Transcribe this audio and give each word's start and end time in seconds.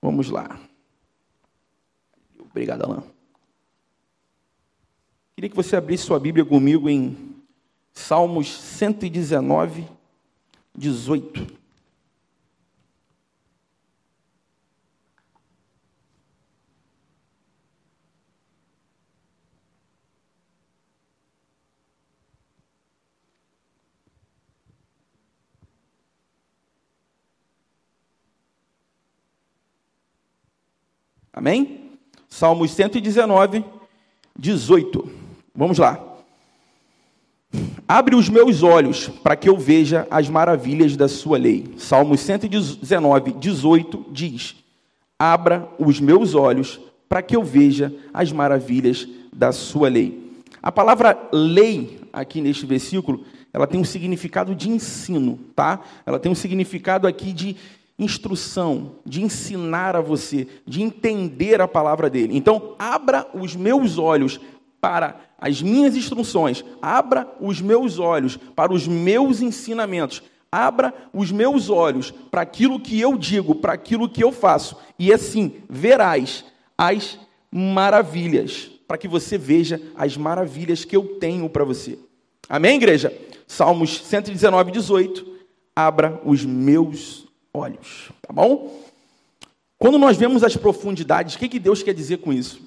Vamos 0.00 0.30
lá. 0.30 0.60
Obrigado, 2.38 2.84
Alain. 2.84 3.02
Queria 5.34 5.50
que 5.50 5.56
você 5.56 5.76
abrisse 5.76 6.04
sua 6.04 6.18
Bíblia 6.18 6.44
comigo 6.44 6.88
em 6.88 7.36
Salmos 7.92 8.48
119, 8.48 9.88
18. 10.74 11.46
Amém? 31.38 31.92
Salmos 32.28 32.72
119, 32.72 33.64
18. 34.36 35.08
Vamos 35.54 35.78
lá. 35.78 36.04
Abre 37.86 38.16
os 38.16 38.28
meus 38.28 38.64
olhos 38.64 39.06
para 39.06 39.36
que 39.36 39.48
eu 39.48 39.56
veja 39.56 40.04
as 40.10 40.28
maravilhas 40.28 40.96
da 40.96 41.06
sua 41.06 41.38
lei. 41.38 41.72
Salmos 41.78 42.18
119, 42.22 43.34
18 43.34 44.06
diz: 44.10 44.56
Abra 45.16 45.68
os 45.78 46.00
meus 46.00 46.34
olhos 46.34 46.80
para 47.08 47.22
que 47.22 47.36
eu 47.36 47.44
veja 47.44 47.94
as 48.12 48.32
maravilhas 48.32 49.06
da 49.32 49.52
sua 49.52 49.88
lei. 49.88 50.32
A 50.60 50.72
palavra 50.72 51.16
lei 51.30 52.00
aqui 52.12 52.40
neste 52.40 52.66
versículo, 52.66 53.24
ela 53.52 53.68
tem 53.68 53.80
um 53.80 53.84
significado 53.84 54.56
de 54.56 54.68
ensino, 54.68 55.38
tá? 55.54 55.82
Ela 56.04 56.18
tem 56.18 56.32
um 56.32 56.34
significado 56.34 57.06
aqui 57.06 57.32
de 57.32 57.56
instrução, 57.98 58.96
de 59.04 59.22
ensinar 59.22 59.96
a 59.96 60.00
você, 60.00 60.46
de 60.64 60.82
entender 60.82 61.60
a 61.60 61.66
palavra 61.66 62.08
dele. 62.08 62.36
Então, 62.36 62.74
abra 62.78 63.26
os 63.34 63.56
meus 63.56 63.98
olhos 63.98 64.40
para 64.80 65.20
as 65.38 65.60
minhas 65.60 65.96
instruções, 65.96 66.64
abra 66.80 67.28
os 67.40 67.60
meus 67.60 67.98
olhos 67.98 68.36
para 68.36 68.72
os 68.72 68.86
meus 68.86 69.40
ensinamentos, 69.40 70.22
abra 70.50 70.94
os 71.12 71.32
meus 71.32 71.68
olhos 71.68 72.10
para 72.30 72.42
aquilo 72.42 72.80
que 72.80 73.00
eu 73.00 73.16
digo, 73.18 73.54
para 73.54 73.72
aquilo 73.72 74.08
que 74.08 74.22
eu 74.22 74.32
faço, 74.32 74.76
e 74.98 75.12
assim 75.12 75.54
verás 75.68 76.44
as 76.76 77.18
maravilhas, 77.50 78.70
para 78.86 78.98
que 78.98 79.08
você 79.08 79.36
veja 79.36 79.80
as 79.96 80.16
maravilhas 80.16 80.84
que 80.84 80.96
eu 80.96 81.18
tenho 81.18 81.48
para 81.48 81.64
você. 81.64 81.98
Amém, 82.48 82.76
igreja? 82.76 83.12
Salmos 83.46 84.02
119, 84.04 84.70
18. 84.70 85.26
Abra 85.74 86.20
os 86.24 86.44
meus 86.44 87.27
olhos, 87.58 88.10
tá 88.22 88.32
bom? 88.32 88.82
Quando 89.78 89.98
nós 89.98 90.16
vemos 90.16 90.42
as 90.42 90.56
profundidades, 90.56 91.34
o 91.34 91.38
que, 91.38 91.48
que 91.48 91.58
Deus 91.58 91.82
quer 91.82 91.94
dizer 91.94 92.18
com 92.18 92.32
isso? 92.32 92.60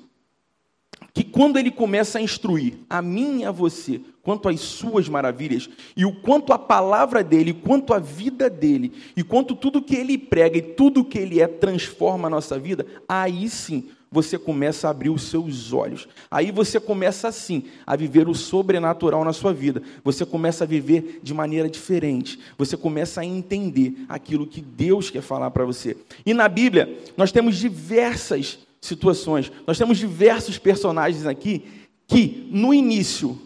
Que 1.13 1.23
quando 1.23 1.57
Ele 1.57 1.71
começa 1.71 2.19
a 2.19 2.21
instruir 2.21 2.75
a 2.89 3.01
mim 3.01 3.41
e 3.41 3.45
a 3.45 3.51
você 3.51 4.01
quanto 4.21 4.47
às 4.47 4.59
suas 4.59 5.09
maravilhas, 5.09 5.69
e 5.97 6.05
o 6.05 6.13
quanto 6.21 6.53
a 6.53 6.59
palavra 6.59 7.23
dele, 7.23 7.53
quanto 7.53 7.93
a 7.93 7.99
vida 7.99 8.49
dele, 8.49 8.93
e 9.15 9.23
quanto 9.23 9.55
tudo 9.55 9.81
que 9.81 9.95
ele 9.95 10.17
prega 10.17 10.57
e 10.57 10.61
tudo 10.61 11.03
que 11.03 11.17
ele 11.17 11.41
é 11.41 11.47
transforma 11.47 12.27
a 12.27 12.31
nossa 12.31 12.59
vida, 12.59 12.85
aí 13.07 13.49
sim 13.49 13.89
você 14.11 14.37
começa 14.37 14.87
a 14.87 14.91
abrir 14.91 15.09
os 15.09 15.23
seus 15.23 15.71
olhos. 15.71 16.05
Aí 16.29 16.51
você 16.51 16.81
começa 16.81 17.29
assim 17.29 17.63
a 17.87 17.95
viver 17.95 18.27
o 18.27 18.35
sobrenatural 18.35 19.23
na 19.23 19.31
sua 19.31 19.53
vida. 19.53 19.81
Você 20.03 20.25
começa 20.25 20.65
a 20.65 20.67
viver 20.67 21.21
de 21.23 21.33
maneira 21.33 21.69
diferente. 21.69 22.37
Você 22.57 22.75
começa 22.75 23.21
a 23.21 23.25
entender 23.25 23.95
aquilo 24.09 24.45
que 24.45 24.59
Deus 24.59 25.09
quer 25.09 25.21
falar 25.21 25.49
para 25.51 25.63
você. 25.63 25.95
E 26.25 26.33
na 26.33 26.49
Bíblia, 26.49 26.99
nós 27.15 27.31
temos 27.31 27.55
diversas 27.55 28.59
situações. 28.81 29.49
Nós 29.65 29.77
temos 29.77 29.97
diversos 29.97 30.57
personagens 30.57 31.25
aqui 31.25 31.63
que 32.05 32.49
no 32.51 32.73
início 32.73 33.39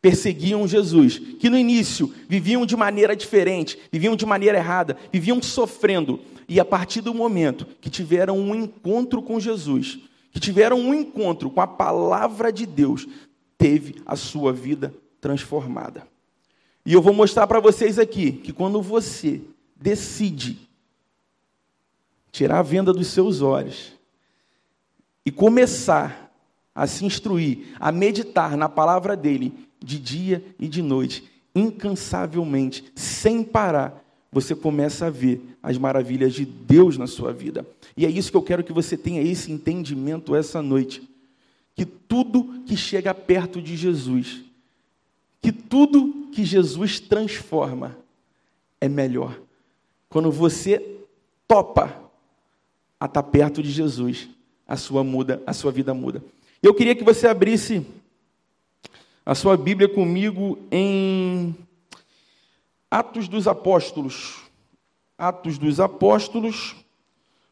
perseguiam 0.00 0.68
Jesus, 0.68 1.18
que 1.18 1.50
no 1.50 1.58
início 1.58 2.12
viviam 2.28 2.64
de 2.64 2.76
maneira 2.76 3.16
diferente, 3.16 3.78
viviam 3.90 4.14
de 4.14 4.26
maneira 4.26 4.58
errada, 4.58 4.96
viviam 5.12 5.40
sofrendo, 5.42 6.20
e 6.48 6.58
a 6.60 6.64
partir 6.64 7.00
do 7.00 7.14
momento 7.14 7.66
que 7.80 7.88
tiveram 7.88 8.38
um 8.38 8.54
encontro 8.54 9.22
com 9.22 9.40
Jesus, 9.40 10.00
que 10.32 10.40
tiveram 10.40 10.80
um 10.80 10.94
encontro 10.94 11.50
com 11.50 11.60
a 11.60 11.66
palavra 11.66 12.50
de 12.50 12.64
Deus, 12.64 13.06
teve 13.58 14.02
a 14.06 14.16
sua 14.16 14.52
vida 14.52 14.92
transformada. 15.20 16.08
E 16.84 16.92
eu 16.92 17.02
vou 17.02 17.12
mostrar 17.12 17.46
para 17.46 17.60
vocês 17.60 17.98
aqui 17.98 18.32
que 18.32 18.52
quando 18.52 18.82
você 18.82 19.40
decide 19.76 20.58
tirar 22.32 22.60
a 22.60 22.62
venda 22.62 22.92
dos 22.92 23.08
seus 23.08 23.42
olhos 23.42 23.92
e 25.24 25.30
começar 25.30 26.32
a 26.74 26.86
se 26.86 27.04
instruir, 27.04 27.76
a 27.78 27.92
meditar 27.92 28.56
na 28.56 28.68
palavra 28.68 29.14
dele 29.14 29.68
de 29.78 29.98
dia 29.98 30.42
e 30.58 30.66
de 30.66 30.80
noite, 30.80 31.30
incansavelmente, 31.54 32.90
sem 32.96 33.44
parar, 33.44 34.02
você 34.32 34.54
começa 34.54 35.06
a 35.06 35.10
ver 35.10 35.51
as 35.62 35.78
maravilhas 35.78 36.34
de 36.34 36.44
Deus 36.44 36.98
na 36.98 37.06
sua 37.06 37.32
vida. 37.32 37.66
E 37.96 38.04
é 38.04 38.10
isso 38.10 38.30
que 38.30 38.36
eu 38.36 38.42
quero 38.42 38.64
que 38.64 38.72
você 38.72 38.96
tenha 38.96 39.22
esse 39.22 39.52
entendimento 39.52 40.34
essa 40.34 40.60
noite. 40.60 41.08
Que 41.74 41.86
tudo 41.86 42.62
que 42.66 42.76
chega 42.76 43.14
perto 43.14 43.62
de 43.62 43.76
Jesus, 43.76 44.42
que 45.40 45.52
tudo 45.52 46.28
que 46.32 46.44
Jesus 46.44 46.98
transforma 46.98 47.96
é 48.80 48.88
melhor. 48.88 49.38
Quando 50.08 50.30
você 50.30 50.98
topa 51.46 52.02
a 52.98 53.06
estar 53.06 53.22
perto 53.22 53.62
de 53.62 53.70
Jesus, 53.70 54.28
a 54.66 54.76
sua 54.76 55.04
muda, 55.04 55.42
a 55.46 55.52
sua 55.52 55.70
vida 55.70 55.94
muda. 55.94 56.22
Eu 56.62 56.74
queria 56.74 56.94
que 56.94 57.04
você 57.04 57.26
abrisse 57.26 57.86
a 59.24 59.34
sua 59.34 59.56
Bíblia 59.56 59.88
comigo 59.88 60.58
em 60.70 61.54
Atos 62.90 63.28
dos 63.28 63.46
Apóstolos. 63.48 64.41
Atos 65.16 65.58
dos 65.58 65.78
Apóstolos. 65.80 66.76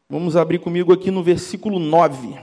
Vamos 0.09 0.35
abrir 0.35 0.59
comigo 0.59 0.91
aqui 0.91 1.09
no 1.09 1.23
versículo 1.23 1.79
9. 1.79 2.39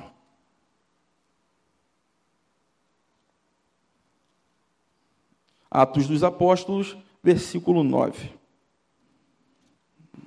Atos 5.70 6.06
dos 6.06 6.24
Apóstolos, 6.24 6.96
versículo 7.22 7.84
9. 7.84 8.32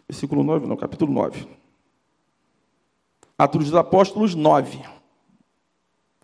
Versículo 0.07 0.43
9, 0.43 0.67
não, 0.67 0.77
capítulo 0.77 1.11
9. 1.11 1.47
Atos 3.37 3.65
dos 3.65 3.75
Apóstolos 3.75 4.35
9. 4.35 4.79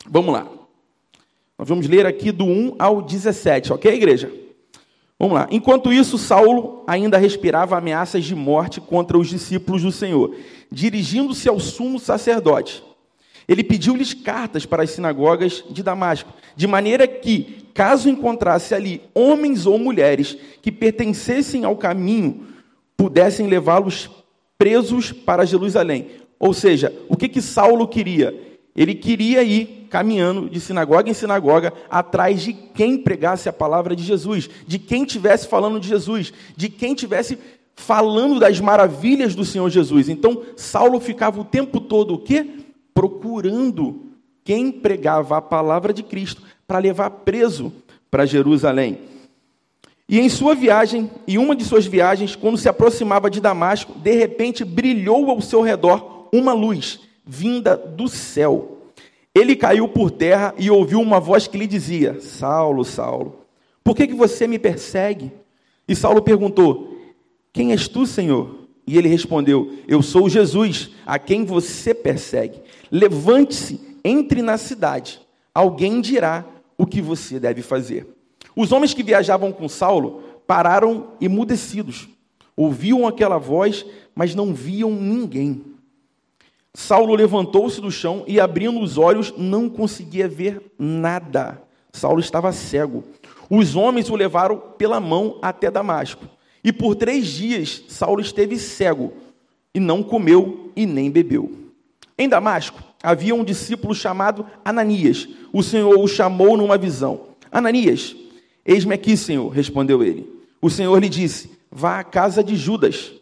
Vamos 0.06 0.34
lá. 0.34 0.48
Nós 1.58 1.68
vamos 1.68 1.88
ler 1.88 2.06
aqui 2.06 2.32
do 2.32 2.46
1 2.46 2.76
ao 2.78 3.02
17, 3.02 3.74
ok, 3.74 3.92
igreja? 3.92 4.47
Vamos 5.20 5.36
lá. 5.36 5.48
Enquanto 5.50 5.92
isso, 5.92 6.18
Saulo 6.18 6.84
ainda 6.86 7.18
respirava 7.18 7.78
ameaças 7.78 8.24
de 8.24 8.36
morte 8.36 8.80
contra 8.80 9.18
os 9.18 9.28
discípulos 9.28 9.82
do 9.82 9.92
Senhor. 9.92 10.36
Dirigindo-se 10.72 11.50
ao 11.50 11.60
sumo 11.60 12.00
sacerdote, 12.00 12.84
ele 13.48 13.64
pediu-lhes 13.64 14.14
cartas 14.14 14.66
para 14.66 14.84
as 14.84 14.92
sinagogas 14.92 15.64
de 15.70 15.82
Damasco, 15.82 16.34
de 16.56 16.68
maneira 16.68 17.08
que, 17.08 17.66
caso 17.74 18.10
encontrasse 18.10 18.76
ali 18.76 19.02
homens 19.16 19.66
ou 19.66 19.80
mulheres 19.80 20.38
que 20.62 20.72
pertencessem 20.72 21.64
ao 21.64 21.76
caminho, 21.76 22.46
pudessem 22.96 23.48
levá-los 23.48 24.10
presos 24.58 25.12
para 25.12 25.46
Jerusalém. 25.46 26.08
Ou 26.40 26.54
seja, 26.54 26.94
o 27.10 27.16
que 27.16 27.30
que 27.30 27.42
Saulo 27.42 27.88
queria? 27.88 28.47
Ele 28.78 28.94
queria 28.94 29.42
ir 29.42 29.88
caminhando 29.90 30.48
de 30.48 30.60
sinagoga 30.60 31.10
em 31.10 31.14
sinagoga 31.14 31.74
atrás 31.90 32.44
de 32.44 32.54
quem 32.54 32.96
pregasse 33.00 33.50
a 33.50 33.54
palavra 33.54 33.96
de 33.96 34.04
Jesus, 34.04 34.48
de 34.68 34.78
quem 34.78 35.04
tivesse 35.04 35.48
falando 35.48 35.80
de 35.80 35.88
Jesus, 35.88 36.32
de 36.56 36.70
quem 36.70 36.94
tivesse 36.94 37.40
falando 37.76 38.40
das 38.40 38.60
maravilhas 38.60 39.34
do 39.34 39.44
Senhor 39.44 39.68
Jesus. 39.72 40.10
Então, 40.10 40.44
Saulo 40.56 41.00
ficava 41.00 41.42
o 41.42 41.44
tempo 41.44 41.82
todo 41.82 42.14
o 42.14 42.20
quê? 42.20 42.46
Procurando 42.94 44.04
quem 44.44 44.72
pregava 44.72 45.38
a 45.38 45.42
palavra 45.42 45.92
de 45.92 46.04
Cristo 46.04 46.44
para 46.68 46.78
levar 46.78 47.10
preso 47.10 47.74
para 48.12 48.28
Jerusalém. 48.28 49.00
E 50.08 50.20
em 50.20 50.30
sua 50.30 50.54
viagem, 50.54 51.10
em 51.28 51.38
uma 51.40 51.56
de 51.56 51.66
suas 51.66 51.86
viagens, 51.88 52.36
quando 52.36 52.58
se 52.58 52.70
aproximava 52.70 53.30
de 53.30 53.42
Damasco, 53.42 53.94
de 53.98 54.12
repente 54.12 54.64
brilhou 54.64 55.32
ao 55.32 55.42
seu 55.42 55.62
redor 55.62 56.30
uma 56.32 56.54
luz 56.54 57.07
vinda 57.28 57.76
do 57.76 58.08
céu. 58.08 58.78
Ele 59.36 59.56
caiu 59.56 59.88
por 59.88 60.10
terra 60.10 60.54
e 60.58 60.72
ouviu 60.72 61.00
uma 61.00 61.20
voz 61.20 61.48
que 61.48 61.58
lhe 61.58 61.68
dizia: 61.68 62.20
Saulo, 62.22 62.84
Saulo, 62.84 63.42
por 63.84 63.96
que, 63.96 64.08
que 64.08 64.16
você 64.16 64.48
me 64.48 64.58
persegue? 64.58 65.32
E 65.88 65.96
Saulo 65.96 66.22
perguntou: 66.22 66.98
Quem 67.54 67.72
és 67.72 67.88
tu, 67.88 68.06
Senhor? 68.08 68.68
E 68.86 68.98
ele 68.98 69.10
respondeu: 69.10 69.74
Eu 69.88 70.02
sou 70.02 70.30
Jesus, 70.30 70.92
a 71.06 71.20
quem 71.20 71.46
você 71.46 71.94
persegue. 71.94 72.62
Levante-se, 72.92 73.80
entre 74.04 74.42
na 74.42 74.58
cidade, 74.58 75.20
alguém 75.54 76.02
dirá 76.02 76.46
o 76.78 76.86
que 76.86 77.02
você 77.02 77.40
deve 77.40 77.62
fazer. 77.62 78.08
Os 78.56 78.72
homens 78.72 78.94
que 78.94 79.04
viajavam 79.04 79.52
com 79.52 79.68
Saulo 79.68 80.24
pararam 80.48 81.10
emudecidos. 81.20 82.08
Ouviam 82.56 83.06
aquela 83.06 83.38
voz, 83.38 83.86
mas 84.16 84.34
não 84.34 84.54
viam 84.54 84.90
ninguém. 84.92 85.64
Saulo 86.74 87.16
levantou-se 87.16 87.82
do 87.82 87.92
chão 87.92 88.24
e, 88.28 88.40
abrindo 88.40 88.80
os 88.80 88.98
olhos, 88.98 89.34
não 89.38 89.70
conseguia 89.70 90.28
ver 90.28 90.62
nada. 90.78 91.62
Saulo 91.92 92.20
estava 92.20 92.52
cego. 92.52 93.04
Os 93.50 93.76
homens 93.76 94.10
o 94.10 94.16
levaram 94.16 94.58
pela 94.78 95.00
mão 95.00 95.40
até 95.42 95.72
Damasco. 95.72 96.26
E 96.64 96.72
por 96.72 96.96
três 96.96 97.28
dias 97.28 97.84
Saulo 97.88 98.20
esteve 98.20 98.58
cego, 98.58 99.14
e 99.74 99.80
não 99.80 100.04
comeu 100.04 100.72
e 100.76 100.86
nem 100.86 101.10
bebeu. 101.10 101.52
Em 102.18 102.28
Damasco 102.28 102.84
havia 103.02 103.34
um 103.34 103.44
discípulo 103.44 103.94
chamado 103.94 104.46
Ananias. 104.66 105.28
O 105.54 105.62
Senhor 105.62 105.98
o 105.98 106.08
chamou 106.08 106.58
numa 106.58 106.78
visão. 106.78 107.28
Ananias, 107.52 108.16
eis-me 108.66 108.94
aqui, 108.94 109.16
Senhor, 109.16 109.50
respondeu 109.50 110.04
ele. 110.04 110.28
O 110.62 110.70
Senhor 110.70 110.98
lhe 111.00 111.10
disse: 111.10 111.52
Vá 111.72 112.00
à 112.00 112.04
casa 112.04 112.44
de 112.44 112.56
Judas, 112.56 113.14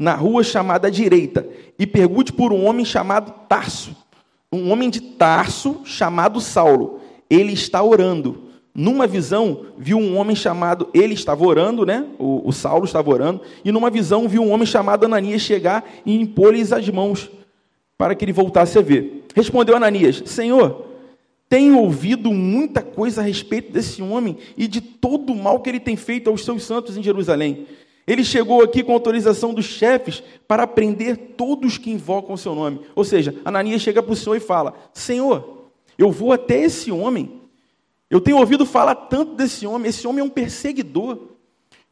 na 0.00 0.14
rua 0.14 0.42
chamada 0.42 0.90
direita, 0.90 1.46
e 1.78 1.86
pergunte 1.86 2.32
por 2.32 2.54
um 2.54 2.64
homem 2.64 2.86
chamado 2.86 3.34
Tarso. 3.46 3.94
Um 4.50 4.72
homem 4.72 4.88
de 4.88 4.98
Tarso 4.98 5.82
chamado 5.84 6.40
Saulo. 6.40 7.00
Ele 7.28 7.52
está 7.52 7.82
orando 7.82 8.44
numa 8.74 9.06
visão, 9.06 9.66
viu 9.76 9.98
um 9.98 10.16
homem 10.16 10.34
chamado, 10.34 10.88
ele 10.94 11.12
estava 11.12 11.44
orando, 11.44 11.84
né? 11.84 12.06
O, 12.18 12.48
o 12.48 12.50
Saulo 12.50 12.86
estava 12.86 13.10
orando, 13.10 13.42
e 13.62 13.70
numa 13.70 13.90
visão 13.90 14.26
viu 14.26 14.42
um 14.42 14.50
homem 14.50 14.64
chamado 14.64 15.04
Ananias 15.04 15.42
chegar 15.42 15.84
e 16.06 16.18
impor-lhes 16.18 16.72
as 16.72 16.88
mãos 16.88 17.30
para 17.98 18.14
que 18.14 18.24
ele 18.24 18.32
voltasse 18.32 18.78
a 18.78 18.82
ver. 18.82 19.26
Respondeu 19.34 19.76
Ananias: 19.76 20.22
Senhor, 20.24 20.86
tenho 21.46 21.78
ouvido 21.78 22.32
muita 22.32 22.80
coisa 22.80 23.20
a 23.20 23.24
respeito 23.24 23.70
desse 23.70 24.00
homem 24.00 24.38
e 24.56 24.66
de 24.66 24.80
todo 24.80 25.34
o 25.34 25.36
mal 25.36 25.60
que 25.60 25.68
ele 25.68 25.80
tem 25.80 25.96
feito 25.96 26.30
aos 26.30 26.42
seus 26.42 26.62
santos 26.62 26.96
em 26.96 27.02
Jerusalém. 27.02 27.66
Ele 28.10 28.24
chegou 28.24 28.62
aqui 28.62 28.82
com 28.82 28.92
autorização 28.92 29.54
dos 29.54 29.66
chefes 29.66 30.22
para 30.48 30.66
prender 30.66 31.16
todos 31.36 31.78
que 31.78 31.90
invocam 31.90 32.34
o 32.34 32.38
seu 32.38 32.54
nome. 32.54 32.80
Ou 32.94 33.04
seja, 33.04 33.34
Ananias 33.44 33.82
chega 33.82 34.02
para 34.02 34.12
o 34.12 34.16
Senhor 34.16 34.36
e 34.36 34.40
fala: 34.40 34.74
Senhor, 34.92 35.68
eu 35.96 36.10
vou 36.10 36.32
até 36.32 36.60
esse 36.62 36.90
homem 36.90 37.40
eu 38.10 38.20
tenho 38.20 38.38
ouvido 38.38 38.66
falar 38.66 38.96
tanto 38.96 39.36
desse 39.36 39.64
homem. 39.66 39.88
Esse 39.88 40.06
homem 40.06 40.20
é 40.20 40.24
um 40.24 40.28
perseguidor. 40.28 41.16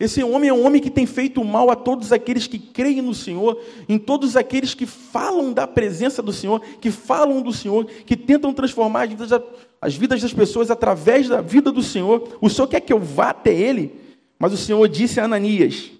Esse 0.01 0.23
homem 0.23 0.51
é 0.51 0.53
um 0.53 0.65
homem 0.65 0.81
que 0.81 0.91
tem 0.91 1.07
feito 1.07 1.43
mal 1.45 1.71
a 1.71 1.77
todos 1.77 2.13
aqueles 2.13 2.47
que 2.47 2.59
creem 2.59 3.01
no 3.01 3.15
Senhor, 3.15 3.61
em 3.89 3.99
todos 3.99 4.37
aqueles 4.37 4.75
que 4.75 4.87
falam 4.87 5.53
da 5.53 5.67
presença 5.67 6.23
do 6.23 6.33
Senhor, 6.33 6.61
que 6.81 6.91
falam 6.91 7.41
do 7.41 7.53
Senhor, 7.53 7.85
que 7.85 8.17
tentam 8.17 8.53
transformar 8.53 9.05
as 9.05 9.11
vidas, 9.11 9.43
as 9.81 9.95
vidas 9.97 10.23
das 10.23 10.33
pessoas 10.33 10.71
através 10.71 11.29
da 11.29 11.41
vida 11.41 11.73
do 11.73 11.83
Senhor. 11.83 12.37
O 12.41 12.49
Senhor 12.49 12.69
quer 12.69 12.81
que 12.81 12.93
eu 12.93 13.01
vá 13.01 13.31
até 13.31 13.53
ele, 13.53 13.93
mas 14.39 14.53
o 14.53 14.57
Senhor 14.57 14.87
disse 14.89 15.19
a 15.19 15.25
Ananias: 15.25 15.91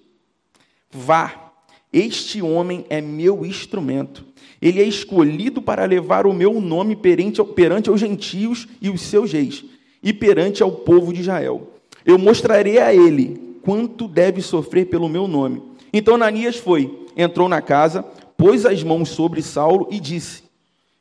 Vá, 0.91 1.51
este 1.91 2.41
homem 2.41 2.85
é 2.89 3.01
meu 3.01 3.45
instrumento. 3.45 4.25
Ele 4.61 4.81
é 4.81 4.83
escolhido 4.83 5.61
para 5.61 5.85
levar 5.85 6.27
o 6.27 6.33
meu 6.33 6.59
nome 6.59 6.95
perante, 6.95 7.43
perante 7.43 7.89
aos 7.89 7.99
gentios 7.99 8.67
e 8.81 8.89
os 8.89 9.01
seus 9.01 9.31
reis 9.31 9.63
e 10.01 10.13
perante 10.13 10.63
ao 10.63 10.71
povo 10.71 11.13
de 11.13 11.21
Israel. 11.21 11.73
Eu 12.05 12.17
mostrarei 12.17 12.79
a 12.79 12.93
ele 12.93 13.57
quanto 13.61 14.07
deve 14.07 14.41
sofrer 14.41 14.85
pelo 14.85 15.09
meu 15.09 15.27
nome. 15.27 15.61
Então 15.91 16.15
Ananias 16.15 16.55
foi, 16.55 17.05
entrou 17.15 17.47
na 17.49 17.61
casa, 17.61 18.03
pôs 18.37 18.65
as 18.65 18.83
mãos 18.83 19.09
sobre 19.09 19.41
Saulo 19.41 19.87
e 19.91 19.99
disse: 19.99 20.43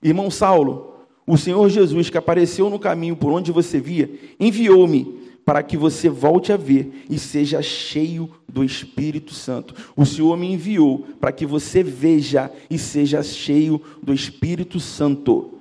Irmão 0.03 0.31
Saulo, 0.31 0.95
o 1.27 1.37
Senhor 1.37 1.69
Jesus, 1.69 2.11
que 2.11 2.19
apareceu 2.19 2.71
no 2.71 2.79
caminho 2.79 3.17
por 3.17 3.33
onde 3.33 3.53
você 3.53 3.79
via, 3.81 4.11
enviou-me 4.41 5.18
para 5.49 5.63
que 5.63 5.79
você 5.79 6.11
volte 6.11 6.53
a 6.53 6.59
ver 6.59 7.07
e 7.09 7.19
seja 7.19 7.63
cheio 7.63 8.29
do 8.47 8.63
Espírito 8.63 9.33
Santo. 9.33 9.75
O 9.97 10.05
Senhor 10.05 10.37
me 10.37 10.53
enviou 10.53 11.07
para 11.19 11.33
que 11.33 11.47
você 11.47 11.83
veja 11.83 12.53
e 12.69 12.77
seja 12.77 13.23
cheio 13.23 13.81
do 14.03 14.13
Espírito 14.13 14.79
Santo. 14.79 15.55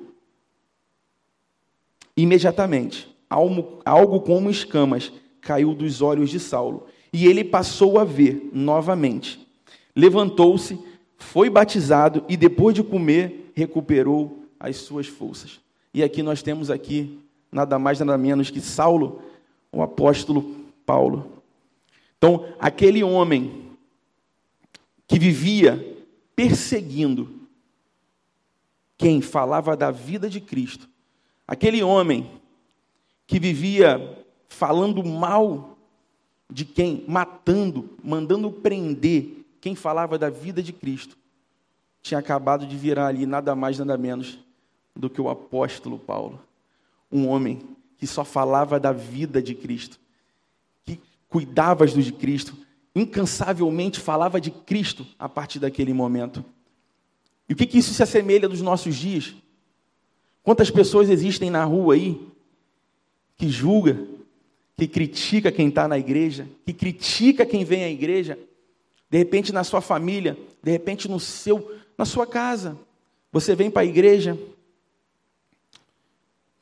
Imediatamente, 2.17 3.07
algo 3.29 4.19
como 4.19 4.49
escamas 4.49 5.09
caiu 5.39 5.73
dos 5.73 6.01
olhos 6.01 6.31
de 6.31 6.39
Saulo, 6.41 6.87
e 7.13 7.25
ele 7.25 7.45
passou 7.45 7.97
a 7.97 8.03
ver 8.03 8.49
novamente. 8.51 9.39
Levantou-se, 9.95 10.77
foi 11.17 11.49
batizado 11.49 12.25
e 12.27 12.35
depois 12.35 12.75
de 12.75 12.83
comer 12.83 13.53
recuperou 13.55 14.43
as 14.59 14.75
suas 14.75 15.07
forças. 15.07 15.61
E 15.93 16.03
aqui 16.03 16.21
nós 16.21 16.43
temos 16.43 16.69
aqui 16.69 17.19
nada 17.49 17.79
mais 17.79 17.99
nada 17.99 18.17
menos 18.17 18.49
que 18.49 18.59
Saulo, 18.59 19.21
o 19.71 19.81
apóstolo 19.81 20.43
Paulo. 20.85 21.43
Então, 22.17 22.53
aquele 22.59 23.03
homem 23.03 23.71
que 25.07 25.19
vivia 25.19 26.05
perseguindo 26.35 27.29
quem 28.97 29.21
falava 29.21 29.77
da 29.77 29.91
vida 29.91 30.29
de 30.29 30.41
Cristo, 30.41 30.89
aquele 31.47 31.83
homem 31.83 32.29
que 33.25 33.39
vivia 33.39 34.25
falando 34.47 35.03
mal 35.03 35.77
de 36.49 36.65
quem? 36.65 37.03
Matando, 37.07 37.97
mandando 38.03 38.51
prender 38.51 39.45
quem 39.59 39.75
falava 39.75 40.17
da 40.17 40.29
vida 40.29 40.63
de 40.63 40.71
Cristo, 40.71 41.17
tinha 42.01 42.19
acabado 42.19 42.65
de 42.65 42.77
virar 42.77 43.07
ali 43.07 43.25
nada 43.25 43.53
mais, 43.55 43.77
nada 43.77 43.97
menos 43.97 44.39
do 44.95 45.09
que 45.09 45.21
o 45.21 45.29
apóstolo 45.29 45.99
Paulo. 45.99 46.39
Um 47.11 47.27
homem 47.27 47.61
que 47.97 48.05
só 48.07 48.23
falava 48.23 48.79
da 48.79 48.91
vida 48.91 49.41
de 49.41 49.55
Cristo, 49.55 49.99
que 50.85 50.99
cuidava 51.27 51.85
do 51.85 52.01
de 52.01 52.11
Cristo, 52.11 52.55
incansavelmente 52.95 53.99
falava 53.99 54.39
de 54.39 54.51
Cristo 54.51 55.05
a 55.17 55.27
partir 55.27 55.59
daquele 55.59 55.93
momento. 55.93 56.43
E 57.49 57.53
o 57.53 57.55
que, 57.55 57.65
que 57.65 57.77
isso 57.77 57.93
se 57.93 58.03
assemelha 58.03 58.47
dos 58.47 58.61
nossos 58.61 58.95
dias? 58.95 59.35
Quantas 60.43 60.71
pessoas 60.71 61.09
existem 61.09 61.49
na 61.49 61.63
rua 61.63 61.95
aí 61.95 62.19
que 63.35 63.49
julga, 63.49 63.99
que 64.75 64.87
critica 64.87 65.51
quem 65.51 65.69
está 65.69 65.87
na 65.87 65.97
igreja, 65.97 66.47
que 66.65 66.73
critica 66.73 67.45
quem 67.45 67.63
vem 67.63 67.83
à 67.83 67.89
igreja, 67.89 68.37
de 69.09 69.17
repente 69.17 69.53
na 69.53 69.63
sua 69.63 69.81
família, 69.81 70.37
de 70.61 70.71
repente 70.71 71.07
no 71.07 71.19
seu, 71.19 71.71
na 71.97 72.05
sua 72.05 72.27
casa, 72.27 72.77
você 73.31 73.55
vem 73.55 73.69
para 73.69 73.83
a 73.83 73.85
igreja. 73.85 74.37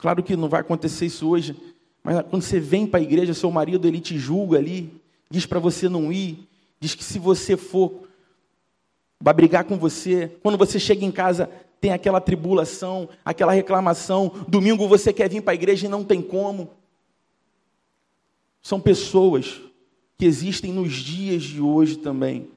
Claro 0.05 0.21
que 0.21 0.37
não 0.37 0.47
vai 0.47 0.61
acontecer 0.61 1.07
isso 1.07 1.27
hoje, 1.27 1.55
mas 2.03 2.21
quando 2.29 2.43
você 2.43 2.59
vem 2.59 2.85
para 2.85 2.99
a 2.99 3.01
igreja, 3.01 3.33
seu 3.33 3.49
marido 3.49 3.87
ele 3.87 3.99
te 3.99 4.19
julga 4.19 4.59
ali, 4.59 4.93
diz 5.31 5.47
para 5.47 5.57
você 5.57 5.89
não 5.89 6.13
ir, 6.13 6.47
diz 6.79 6.93
que 6.93 7.03
se 7.03 7.17
você 7.17 7.57
for 7.57 8.07
vai 9.19 9.33
brigar 9.33 9.63
com 9.63 9.79
você. 9.79 10.31
Quando 10.43 10.59
você 10.59 10.79
chega 10.79 11.03
em 11.03 11.11
casa, 11.11 11.49
tem 11.81 11.91
aquela 11.91 12.21
tribulação, 12.21 13.09
aquela 13.25 13.51
reclamação. 13.51 14.31
Domingo 14.47 14.87
você 14.87 15.11
quer 15.11 15.27
vir 15.27 15.41
para 15.41 15.53
a 15.53 15.55
igreja 15.55 15.87
e 15.87 15.89
não 15.89 16.03
tem 16.03 16.21
como. 16.21 16.69
São 18.61 18.79
pessoas 18.79 19.59
que 20.19 20.25
existem 20.25 20.71
nos 20.71 20.93
dias 20.93 21.41
de 21.41 21.59
hoje 21.59 21.95
também. 21.95 22.47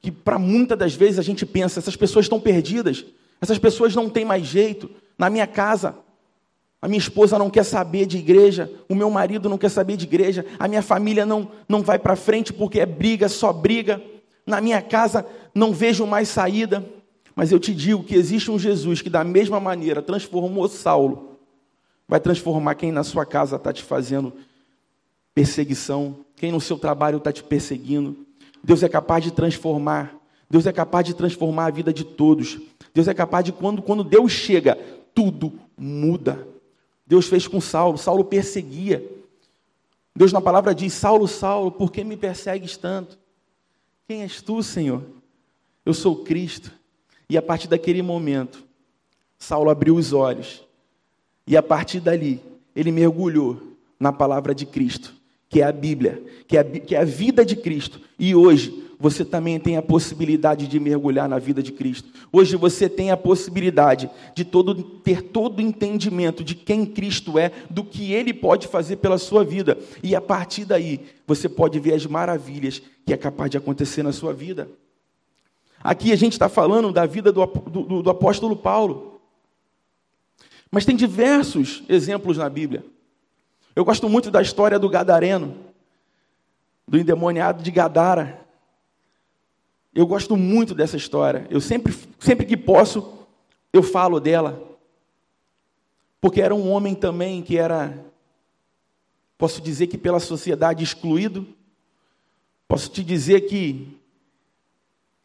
Que 0.00 0.10
para 0.10 0.38
muitas 0.38 0.78
das 0.78 0.94
vezes 0.94 1.18
a 1.18 1.22
gente 1.22 1.44
pensa, 1.44 1.80
essas 1.80 1.96
pessoas 1.96 2.24
estão 2.24 2.40
perdidas, 2.40 3.04
essas 3.42 3.58
pessoas 3.58 3.94
não 3.94 4.08
têm 4.08 4.24
mais 4.24 4.46
jeito. 4.46 4.88
Na 5.18 5.28
minha 5.28 5.46
casa, 5.46 5.96
a 6.82 6.88
minha 6.88 6.98
esposa 6.98 7.38
não 7.38 7.50
quer 7.50 7.64
saber 7.64 8.06
de 8.06 8.16
igreja, 8.16 8.72
o 8.88 8.94
meu 8.94 9.10
marido 9.10 9.48
não 9.48 9.58
quer 9.58 9.68
saber 9.68 9.96
de 9.96 10.06
igreja, 10.06 10.46
a 10.58 10.66
minha 10.66 10.80
família 10.80 11.26
não, 11.26 11.50
não 11.68 11.82
vai 11.82 11.98
para 11.98 12.16
frente 12.16 12.52
porque 12.52 12.80
é 12.80 12.86
briga, 12.86 13.28
só 13.28 13.52
briga. 13.52 14.02
Na 14.46 14.60
minha 14.60 14.80
casa 14.80 15.26
não 15.54 15.72
vejo 15.72 16.06
mais 16.06 16.28
saída. 16.28 16.84
Mas 17.36 17.52
eu 17.52 17.60
te 17.60 17.74
digo 17.74 18.02
que 18.02 18.14
existe 18.14 18.50
um 18.50 18.58
Jesus 18.58 19.02
que, 19.02 19.10
da 19.10 19.22
mesma 19.22 19.60
maneira, 19.60 20.02
transformou 20.02 20.68
Saulo, 20.68 21.38
vai 22.08 22.18
transformar 22.18 22.74
quem 22.74 22.90
na 22.90 23.04
sua 23.04 23.24
casa 23.26 23.56
está 23.56 23.72
te 23.72 23.82
fazendo 23.82 24.32
perseguição, 25.34 26.16
quem 26.34 26.50
no 26.50 26.60
seu 26.60 26.78
trabalho 26.78 27.18
está 27.18 27.30
te 27.30 27.42
perseguindo. 27.42 28.16
Deus 28.64 28.82
é 28.82 28.88
capaz 28.88 29.22
de 29.22 29.30
transformar. 29.30 30.16
Deus 30.50 30.66
é 30.66 30.72
capaz 30.72 31.06
de 31.06 31.14
transformar 31.14 31.66
a 31.66 31.70
vida 31.70 31.92
de 31.92 32.04
todos. 32.04 32.58
Deus 32.92 33.06
é 33.06 33.14
capaz 33.14 33.44
de, 33.44 33.52
quando, 33.52 33.80
quando 33.80 34.02
Deus 34.02 34.32
chega, 34.32 34.76
tudo 35.14 35.52
muda. 35.78 36.49
Deus 37.10 37.26
fez 37.26 37.48
com 37.48 37.60
Saulo. 37.60 37.98
Saulo 37.98 38.24
perseguia. 38.24 39.04
Deus 40.14 40.32
na 40.32 40.40
palavra 40.40 40.72
diz: 40.72 40.92
Saulo, 40.92 41.26
Saulo, 41.26 41.72
por 41.72 41.90
que 41.90 42.04
me 42.04 42.16
persegues 42.16 42.76
tanto? 42.76 43.18
Quem 44.06 44.22
és 44.22 44.40
tu, 44.40 44.62
Senhor? 44.62 45.02
Eu 45.84 45.92
sou 45.92 46.22
Cristo. 46.22 46.70
E 47.28 47.36
a 47.36 47.42
partir 47.42 47.66
daquele 47.66 48.00
momento, 48.00 48.64
Saulo 49.36 49.70
abriu 49.70 49.96
os 49.96 50.12
olhos. 50.12 50.64
E 51.48 51.56
a 51.56 51.62
partir 51.64 51.98
dali, 51.98 52.40
ele 52.76 52.92
mergulhou 52.92 53.60
na 53.98 54.12
palavra 54.12 54.54
de 54.54 54.64
Cristo, 54.64 55.12
que 55.48 55.62
é 55.62 55.64
a 55.64 55.72
Bíblia, 55.72 56.22
que 56.46 56.56
é 56.56 56.60
a, 56.60 56.64
que 56.64 56.94
é 56.94 57.00
a 57.00 57.04
vida 57.04 57.44
de 57.44 57.56
Cristo. 57.56 58.00
E 58.16 58.36
hoje, 58.36 58.88
você 59.00 59.24
também 59.24 59.58
tem 59.58 59.78
a 59.78 59.82
possibilidade 59.82 60.68
de 60.68 60.78
mergulhar 60.78 61.26
na 61.26 61.38
vida 61.38 61.62
de 61.62 61.72
Cristo. 61.72 62.10
Hoje 62.30 62.54
você 62.54 62.86
tem 62.86 63.10
a 63.10 63.16
possibilidade 63.16 64.10
de 64.34 64.44
todo, 64.44 64.74
ter 64.74 65.22
todo 65.22 65.58
o 65.58 65.62
entendimento 65.62 66.44
de 66.44 66.54
quem 66.54 66.84
Cristo 66.84 67.38
é, 67.38 67.50
do 67.70 67.82
que 67.82 68.12
Ele 68.12 68.34
pode 68.34 68.68
fazer 68.68 68.96
pela 68.96 69.16
sua 69.16 69.42
vida. 69.42 69.78
E 70.02 70.14
a 70.14 70.20
partir 70.20 70.66
daí, 70.66 71.00
você 71.26 71.48
pode 71.48 71.80
ver 71.80 71.94
as 71.94 72.04
maravilhas 72.04 72.82
que 73.06 73.14
é 73.14 73.16
capaz 73.16 73.50
de 73.50 73.56
acontecer 73.56 74.02
na 74.02 74.12
sua 74.12 74.34
vida. 74.34 74.68
Aqui 75.82 76.12
a 76.12 76.16
gente 76.16 76.34
está 76.34 76.50
falando 76.50 76.92
da 76.92 77.06
vida 77.06 77.32
do, 77.32 77.46
do, 77.46 78.02
do 78.02 78.10
apóstolo 78.10 78.54
Paulo. 78.54 79.18
Mas 80.70 80.84
tem 80.84 80.94
diversos 80.94 81.82
exemplos 81.88 82.36
na 82.36 82.50
Bíblia. 82.50 82.84
Eu 83.74 83.82
gosto 83.82 84.10
muito 84.10 84.30
da 84.30 84.42
história 84.42 84.78
do 84.78 84.90
Gadareno, 84.90 85.56
do 86.86 86.98
endemoniado 86.98 87.62
de 87.62 87.70
Gadara. 87.70 88.49
Eu 89.94 90.06
gosto 90.06 90.36
muito 90.36 90.74
dessa 90.74 90.96
história. 90.96 91.46
Eu 91.50 91.60
sempre, 91.60 91.94
sempre 92.18 92.46
que 92.46 92.56
posso, 92.56 93.26
eu 93.72 93.82
falo 93.82 94.20
dela. 94.20 94.70
Porque 96.20 96.40
era 96.40 96.54
um 96.54 96.70
homem 96.70 96.94
também 96.94 97.42
que 97.42 97.56
era, 97.56 98.04
posso 99.36 99.60
dizer 99.60 99.88
que 99.88 99.98
pela 99.98 100.20
sociedade 100.20 100.84
excluído. 100.84 101.46
Posso 102.68 102.88
te 102.88 103.02
dizer 103.02 103.42
que 103.42 103.98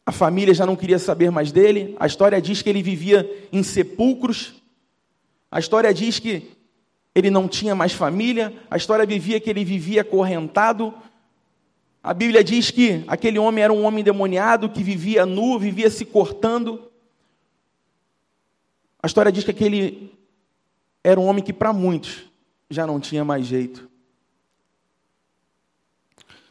a 0.05 0.12
família 0.12 0.53
já 0.53 0.65
não 0.65 0.75
queria 0.75 0.98
saber 0.98 1.29
mais 1.29 1.51
dele. 1.51 1.95
A 2.00 2.07
história 2.07 2.41
diz 2.41 2.62
que 2.62 2.69
ele 2.69 2.81
vivia 2.81 3.48
em 3.51 3.62
sepulcros. 3.62 4.55
A 5.51 5.60
história 5.60 5.93
diz 5.93 6.17
que 6.17 6.51
ele 7.13 7.29
não 7.29 7.48
tinha 7.48 7.75
mais 7.75 7.93
família. 7.93 8.53
A 8.69 8.77
história 8.77 9.05
vivia 9.05 9.39
que 9.39 9.50
ele 9.50 9.63
vivia 9.63 10.01
acorrentado. 10.01 10.93
A 12.05 12.13
Bíblia 12.13 12.43
diz 12.43 12.69
que 12.69 13.03
aquele 13.07 13.39
homem 13.39 13.63
era 13.63 13.74
um 13.74 13.83
homem 13.83 14.03
demoniado 14.03 14.69
que 14.69 14.83
vivia 14.83 15.25
nu, 15.25 15.57
vivia 15.57 15.89
se 15.89 16.05
cortando. 16.05 16.91
A 19.01 19.07
história 19.07 19.31
diz 19.31 19.43
que 19.43 19.50
aquele 19.50 20.15
era 21.03 21.19
um 21.19 21.25
homem 21.25 21.43
que 21.43 21.51
para 21.51 21.74
muitos 21.74 22.25
já 22.69 22.85
não 22.85 23.00
tinha 23.00 23.25
mais 23.25 23.47
jeito. 23.47 23.89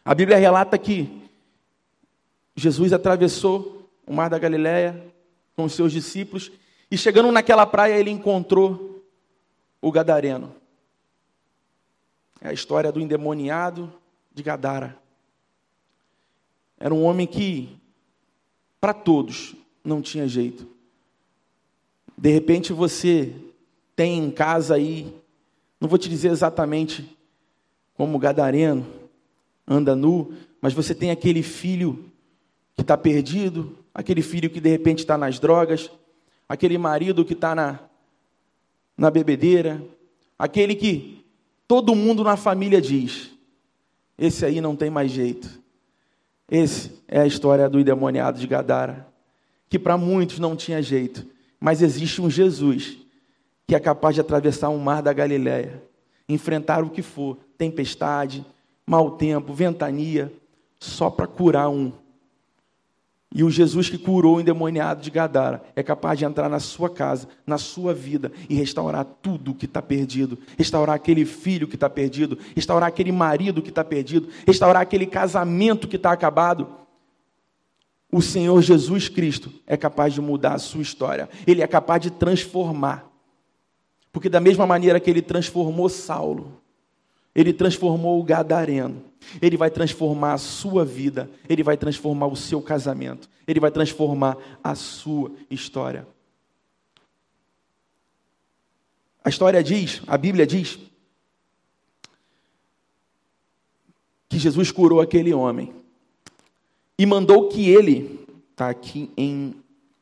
A 0.04 0.12
Bíblia 0.12 0.38
relata 0.38 0.76
que 0.76 1.22
Jesus 2.56 2.92
atravessou 2.92 3.88
o 4.04 4.12
mar 4.12 4.28
da 4.28 4.40
Galiléia 4.40 5.06
com 5.54 5.62
os 5.66 5.72
seus 5.72 5.92
discípulos 5.92 6.50
e 6.90 6.98
chegando 6.98 7.30
naquela 7.30 7.64
praia 7.64 7.94
ele 7.94 8.10
encontrou 8.10 9.06
o 9.80 9.92
gadareno. 9.92 10.52
É 12.40 12.48
a 12.48 12.52
história 12.52 12.90
do 12.90 13.00
endemoniado 13.00 13.94
de 14.34 14.42
Gadara. 14.42 15.03
Era 16.84 16.94
um 16.94 17.02
homem 17.02 17.26
que 17.26 17.78
para 18.78 18.92
todos 18.92 19.54
não 19.82 20.02
tinha 20.02 20.28
jeito. 20.28 20.68
De 22.14 22.30
repente 22.30 22.74
você 22.74 23.34
tem 23.96 24.22
em 24.22 24.30
casa 24.30 24.74
aí, 24.74 25.10
não 25.80 25.88
vou 25.88 25.96
te 25.96 26.10
dizer 26.10 26.30
exatamente 26.30 27.16
como 27.94 28.18
o 28.18 28.20
gadareno 28.20 28.84
anda 29.66 29.96
nu, 29.96 30.34
mas 30.60 30.74
você 30.74 30.94
tem 30.94 31.10
aquele 31.10 31.42
filho 31.42 32.04
que 32.74 32.82
está 32.82 32.98
perdido, 32.98 33.78
aquele 33.94 34.20
filho 34.20 34.50
que 34.50 34.60
de 34.60 34.68
repente 34.68 34.98
está 34.98 35.16
nas 35.16 35.38
drogas, 35.38 35.90
aquele 36.46 36.76
marido 36.76 37.24
que 37.24 37.32
está 37.32 37.54
na, 37.54 37.80
na 38.94 39.10
bebedeira, 39.10 39.82
aquele 40.38 40.74
que 40.74 41.24
todo 41.66 41.94
mundo 41.94 42.22
na 42.22 42.36
família 42.36 42.78
diz: 42.78 43.30
esse 44.18 44.44
aí 44.44 44.60
não 44.60 44.76
tem 44.76 44.90
mais 44.90 45.10
jeito. 45.10 45.63
Esse 46.50 47.02
é 47.08 47.20
a 47.20 47.26
história 47.26 47.68
do 47.68 47.80
endemoniado 47.80 48.38
de 48.38 48.46
Gadara, 48.46 49.06
que 49.68 49.78
para 49.78 49.96
muitos 49.96 50.38
não 50.38 50.54
tinha 50.54 50.82
jeito, 50.82 51.26
mas 51.58 51.82
existe 51.82 52.20
um 52.20 52.30
Jesus 52.30 52.98
que 53.66 53.74
é 53.74 53.80
capaz 53.80 54.14
de 54.14 54.20
atravessar 54.20 54.68
um 54.68 54.78
mar 54.78 55.02
da 55.02 55.12
Galiléia, 55.12 55.82
enfrentar 56.28 56.82
o 56.84 56.90
que 56.90 57.00
for, 57.00 57.38
tempestade, 57.56 58.44
mau 58.86 59.12
tempo, 59.12 59.54
ventania, 59.54 60.32
só 60.78 61.08
para 61.08 61.26
curar 61.26 61.70
um 61.70 61.90
e 63.34 63.42
o 63.42 63.50
Jesus 63.50 63.90
que 63.90 63.98
curou 63.98 64.36
o 64.36 64.40
endemoniado 64.40 65.02
de 65.02 65.10
Gadara 65.10 65.60
é 65.74 65.82
capaz 65.82 66.16
de 66.16 66.24
entrar 66.24 66.48
na 66.48 66.60
sua 66.60 66.88
casa, 66.88 67.26
na 67.44 67.58
sua 67.58 67.92
vida 67.92 68.30
e 68.48 68.54
restaurar 68.54 69.04
tudo 69.04 69.52
que 69.52 69.64
está 69.64 69.82
perdido. 69.82 70.38
Restaurar 70.56 70.94
aquele 70.94 71.24
filho 71.24 71.66
que 71.66 71.74
está 71.74 71.90
perdido, 71.90 72.38
restaurar 72.54 72.88
aquele 72.88 73.10
marido 73.10 73.60
que 73.60 73.70
está 73.70 73.82
perdido, 73.82 74.28
restaurar 74.46 74.80
aquele 74.80 75.04
casamento 75.04 75.88
que 75.88 75.96
está 75.96 76.12
acabado. 76.12 76.68
O 78.12 78.22
Senhor 78.22 78.62
Jesus 78.62 79.08
Cristo 79.08 79.52
é 79.66 79.76
capaz 79.76 80.14
de 80.14 80.20
mudar 80.20 80.54
a 80.54 80.58
sua 80.58 80.82
história, 80.82 81.28
ele 81.44 81.60
é 81.60 81.66
capaz 81.66 82.00
de 82.00 82.12
transformar. 82.12 83.10
Porque, 84.12 84.28
da 84.28 84.38
mesma 84.38 84.64
maneira 84.64 85.00
que 85.00 85.10
ele 85.10 85.20
transformou 85.20 85.88
Saulo, 85.88 86.62
ele 87.34 87.52
transformou 87.52 88.20
o 88.20 88.22
gadareno. 88.22 89.02
Ele 89.40 89.56
vai 89.56 89.70
transformar 89.70 90.34
a 90.34 90.38
sua 90.38 90.84
vida, 90.84 91.30
ele 91.48 91.62
vai 91.62 91.76
transformar 91.76 92.26
o 92.26 92.36
seu 92.36 92.60
casamento, 92.60 93.28
ele 93.46 93.60
vai 93.60 93.70
transformar 93.70 94.36
a 94.62 94.74
sua 94.74 95.32
história. 95.50 96.06
A 99.24 99.28
história 99.28 99.62
diz, 99.62 100.02
a 100.06 100.18
Bíblia 100.18 100.46
diz, 100.46 100.78
que 104.28 104.38
Jesus 104.38 104.70
curou 104.70 105.00
aquele 105.00 105.32
homem 105.32 105.72
e 106.98 107.06
mandou 107.06 107.48
que 107.48 107.68
ele, 107.70 108.26
está 108.50 108.68
aqui 108.68 109.10
em, 109.16 109.54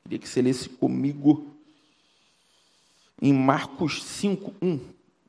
queria 0.02 0.18
que 0.18 0.28
você 0.28 0.42
lesse 0.42 0.68
comigo, 0.68 1.46
em 3.20 3.32
Marcos 3.32 4.02
5:1, 4.02 4.80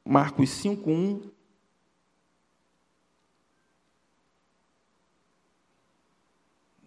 Marcos 0.03 0.49
5:1 0.49 1.32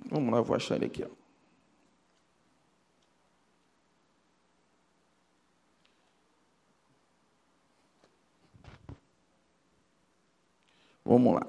Vamos 0.08 0.32
lá, 0.32 0.38
eu 0.38 0.44
vou 0.44 0.56
achar 0.56 0.76
ele 0.76 0.86
aqui. 0.86 1.04
Ó. 1.04 1.26
Vamos 11.04 11.34
lá. 11.34 11.46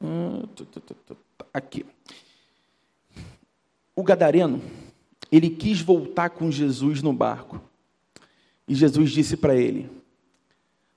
Hum, 0.00 0.42
aqui. 1.54 1.86
O 3.94 4.02
gadareno, 4.02 4.60
ele 5.30 5.50
quis 5.50 5.80
voltar 5.80 6.30
com 6.30 6.50
Jesus 6.50 7.02
no 7.02 7.12
barco. 7.12 7.60
E 8.66 8.74
Jesus 8.74 9.10
disse 9.10 9.36
para 9.36 9.54
ele: 9.54 9.90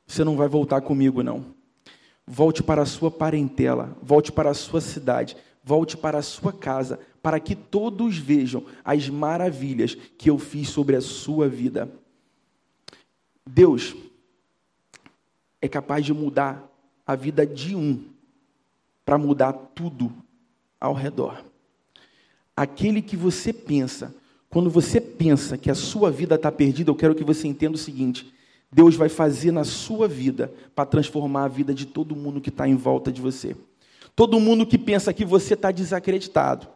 Você 0.06 0.24
não 0.24 0.36
vai 0.36 0.48
voltar 0.48 0.82
comigo, 0.82 1.24
não. 1.24 1.61
Volte 2.26 2.64
para 2.64 2.84
a 2.84 2.86
sua 2.86 3.12
parentela, 3.12 3.98
volte 4.02 4.32
para 4.32 4.52
a 4.52 4.54
sua 4.54 4.80
cidade, 4.80 5.36
volte 5.64 5.98
para 5.98 6.20
a 6.20 6.24
sua 6.24 6.54
casa, 6.54 7.00
para 7.22 7.40
que 7.40 7.56
todos 7.56 8.18
vejam 8.18 8.66
as 8.84 9.10
maravilhas 9.10 9.96
que 9.96 10.30
eu 10.30 10.38
fiz 10.38 10.70
sobre 10.70 10.96
a 10.96 11.02
sua 11.02 11.48
vida. 11.48 11.92
Deus 13.46 13.96
é 15.62 15.68
capaz 15.68 16.06
de 16.06 16.14
mudar 16.14 16.68
a 17.06 17.16
vida 17.16 17.46
de 17.46 17.76
um 17.76 18.06
para 19.06 19.18
mudar 19.18 19.54
tudo 19.54 20.12
ao 20.80 20.94
redor. 20.94 21.44
Aquele 22.56 23.02
que 23.02 23.16
você 23.16 23.52
pensa, 23.52 24.16
quando 24.50 24.70
você 24.70 25.00
pensa 25.00 25.58
que 25.58 25.70
a 25.70 25.76
sua 25.76 26.12
vida 26.12 26.36
está 26.36 26.52
perdida, 26.52 26.90
eu 26.92 26.96
quero 26.96 27.16
que 27.16 27.24
você 27.24 27.48
entenda 27.48 27.76
o 27.76 27.80
seguinte: 27.80 28.34
Deus 28.72 28.96
vai 28.96 29.10
fazer 29.10 29.52
na 29.52 29.64
sua 29.64 30.08
vida 30.08 30.54
para 30.74 30.86
transformar 30.86 31.44
a 31.44 31.50
vida 31.50 31.74
de 31.74 31.86
todo 31.86 32.16
mundo 32.16 32.40
que 32.40 32.50
está 32.50 32.68
em 32.68 32.76
volta 32.76 33.12
de 33.12 33.20
você. 33.20 33.56
Todo 34.16 34.40
mundo 34.40 34.66
que 34.66 34.78
pensa 34.78 35.14
que 35.14 35.26
você 35.26 35.56
está 35.56 35.72
desacreditado. 35.72 36.68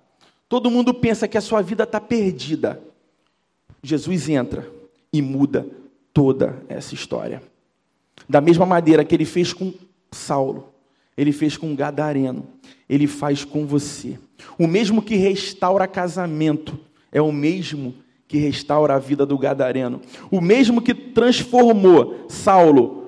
Todo 0.49 0.69
mundo 0.69 0.93
pensa 0.93 1.27
que 1.27 1.37
a 1.37 1.41
sua 1.41 1.61
vida 1.61 1.83
está 1.83 1.99
perdida. 2.01 2.81
Jesus 3.81 4.27
entra 4.27 4.69
e 5.11 5.21
muda 5.21 5.67
toda 6.13 6.61
essa 6.67 6.93
história. 6.93 7.41
Da 8.27 8.41
mesma 8.41 8.65
maneira 8.65 9.05
que 9.05 9.15
ele 9.15 9.25
fez 9.25 9.53
com 9.53 9.73
Saulo, 10.11 10.73
ele 11.17 11.31
fez 11.31 11.55
com 11.55 11.75
Gadareno, 11.75 12.47
ele 12.89 13.07
faz 13.07 13.45
com 13.45 13.65
você. 13.65 14.19
O 14.57 14.67
mesmo 14.67 15.01
que 15.01 15.15
restaura 15.15 15.87
casamento 15.87 16.77
é 17.11 17.21
o 17.21 17.31
mesmo 17.31 17.95
que 18.27 18.37
restaura 18.37 18.95
a 18.95 18.99
vida 18.99 19.25
do 19.25 19.37
gadareno. 19.37 20.01
O 20.31 20.41
mesmo 20.41 20.81
que 20.81 20.93
transformou 20.93 22.25
Saulo, 22.27 23.05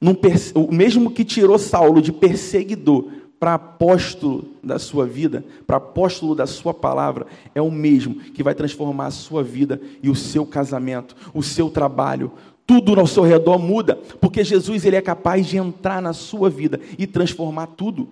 num, 0.00 0.16
o 0.54 0.72
mesmo 0.72 1.10
que 1.10 1.24
tirou 1.24 1.58
Saulo 1.58 2.00
de 2.00 2.12
perseguidor 2.12 3.08
para 3.38 3.54
apóstolo 3.54 4.44
da 4.62 4.78
sua 4.78 5.04
vida, 5.04 5.44
para 5.66 5.76
apóstolo 5.76 6.34
da 6.34 6.46
sua 6.46 6.72
palavra, 6.72 7.26
é 7.54 7.60
o 7.60 7.72
mesmo 7.72 8.14
que 8.14 8.42
vai 8.42 8.54
transformar 8.54 9.06
a 9.06 9.10
sua 9.10 9.42
vida 9.42 9.80
e 10.00 10.08
o 10.08 10.14
seu 10.14 10.46
casamento, 10.46 11.16
o 11.34 11.42
seu 11.42 11.68
trabalho. 11.68 12.30
Tudo 12.64 12.98
ao 12.98 13.06
seu 13.06 13.24
redor 13.24 13.58
muda, 13.58 13.96
porque 14.20 14.44
Jesus 14.44 14.84
ele 14.84 14.94
é 14.94 15.02
capaz 15.02 15.46
de 15.46 15.56
entrar 15.56 16.00
na 16.00 16.12
sua 16.12 16.48
vida 16.48 16.80
e 16.96 17.04
transformar 17.04 17.66
tudo. 17.66 18.10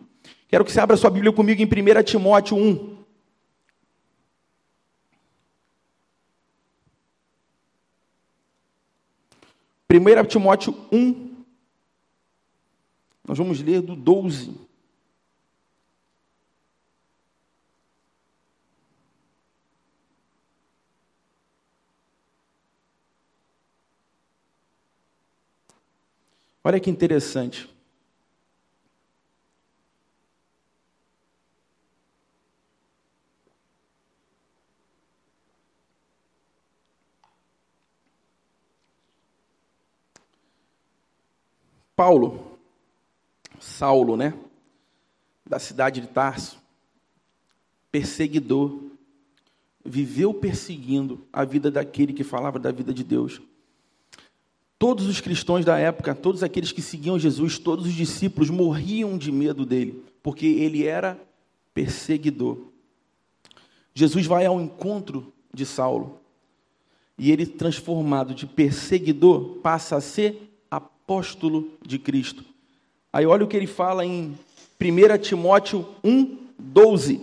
Quero 0.48 0.64
que 0.64 0.72
você 0.72 0.80
abra 0.80 0.96
sua 0.96 1.10
Bíblia 1.10 1.32
comigo 1.32 1.62
em 1.62 1.64
1 1.64 2.02
Timóteo 2.02 2.56
1. 2.56 3.00
1 9.92 10.25
Timóteo 10.28 10.73
1, 10.92 11.44
nós 13.26 13.37
vamos 13.37 13.61
ler 13.61 13.80
do 13.80 13.97
12. 13.97 14.54
Olha 26.62 26.78
que 26.78 26.88
interessante. 26.88 27.68
Paulo, 42.00 42.57
Saulo, 43.59 44.16
né? 44.16 44.33
Da 45.45 45.59
cidade 45.59 46.00
de 46.00 46.07
Tarso, 46.07 46.59
perseguidor, 47.92 48.85
viveu 49.85 50.33
perseguindo 50.33 51.26
a 51.30 51.45
vida 51.45 51.71
daquele 51.71 52.14
que 52.14 52.25
falava 52.25 52.59
da 52.59 52.73
vida 52.73 52.95
de 52.95 53.04
Deus. 53.04 53.42
Todos 54.78 55.09
os 55.09 55.21
cristãos 55.21 55.62
da 55.62 55.78
época, 55.78 56.14
todos 56.14 56.42
aqueles 56.42 56.73
que 56.73 56.80
seguiam 56.80 57.19
Jesus, 57.19 57.59
todos 57.59 57.85
os 57.85 57.92
discípulos 57.92 58.49
morriam 58.49 59.19
de 59.19 59.30
medo 59.30 59.66
dele, 59.66 60.02
porque 60.23 60.47
ele 60.47 60.87
era 60.87 61.21
perseguidor. 61.75 62.57
Jesus 63.92 64.25
vai 64.25 64.47
ao 64.47 64.59
encontro 64.59 65.35
de 65.52 65.66
Saulo 65.66 66.19
e 67.19 67.30
ele, 67.30 67.45
transformado 67.45 68.35
de 68.35 68.47
perseguidor, 68.47 69.57
passa 69.57 69.97
a 69.97 70.00
ser 70.00 70.50
apóstolo 71.10 71.72
de 71.84 71.98
Cristo. 71.98 72.44
Aí 73.12 73.26
olha 73.26 73.44
o 73.44 73.48
que 73.48 73.56
ele 73.56 73.66
fala 73.66 74.06
em 74.06 74.38
1 74.80 75.18
Timóteo 75.20 75.84
1, 76.04 76.38
12. 76.56 77.20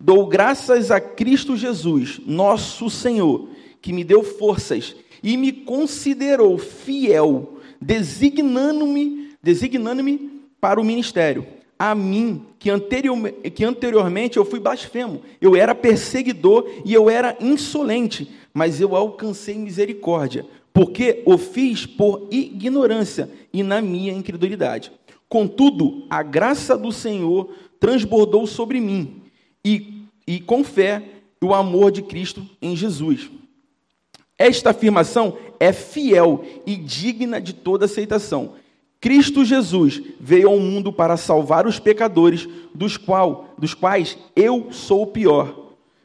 Dou 0.00 0.26
graças 0.26 0.90
a 0.90 1.00
Cristo 1.00 1.56
Jesus, 1.56 2.20
nosso 2.26 2.90
Senhor, 2.90 3.48
que 3.80 3.92
me 3.92 4.02
deu 4.02 4.24
forças 4.24 4.96
e 5.22 5.36
me 5.36 5.52
considerou 5.52 6.58
fiel, 6.58 7.60
designando-me 7.80 9.30
designando 9.40 10.02
para 10.60 10.80
o 10.80 10.84
ministério. 10.84 11.46
A 11.78 11.94
mim, 11.94 12.44
que, 12.58 12.70
anterior, 12.70 13.30
que 13.54 13.64
anteriormente 13.64 14.36
eu 14.36 14.44
fui 14.44 14.58
blasfemo, 14.58 15.22
eu 15.40 15.54
era 15.54 15.76
perseguidor 15.76 16.68
e 16.84 16.92
eu 16.92 17.08
era 17.08 17.36
insolente, 17.40 18.28
mas 18.52 18.80
eu 18.80 18.96
alcancei 18.96 19.54
misericórdia, 19.54 20.44
porque 20.74 21.22
o 21.24 21.38
fiz 21.38 21.86
por 21.86 22.26
ignorância 22.32 23.30
e 23.52 23.62
na 23.62 23.80
minha 23.80 24.12
incredulidade. 24.12 24.90
Contudo, 25.28 26.04
a 26.10 26.20
graça 26.20 26.76
do 26.76 26.90
Senhor 26.90 27.48
transbordou 27.78 28.44
sobre 28.44 28.80
mim, 28.80 29.22
e, 29.64 30.02
e 30.26 30.40
com 30.40 30.64
fé 30.64 31.02
o 31.40 31.54
amor 31.54 31.92
de 31.92 32.02
Cristo 32.02 32.44
em 32.60 32.74
Jesus. 32.74 33.30
Esta 34.36 34.70
afirmação 34.70 35.38
é 35.60 35.72
fiel 35.72 36.44
e 36.66 36.74
digna 36.76 37.40
de 37.40 37.52
toda 37.52 37.84
aceitação. 37.84 38.54
Cristo 39.00 39.44
Jesus 39.44 40.02
veio 40.18 40.48
ao 40.48 40.58
mundo 40.58 40.92
para 40.92 41.16
salvar 41.16 41.66
os 41.66 41.78
pecadores, 41.78 42.48
dos, 42.74 42.96
qual, 42.96 43.54
dos 43.56 43.74
quais 43.74 44.18
eu 44.34 44.72
sou 44.72 45.02
o 45.02 45.06
pior 45.06 45.63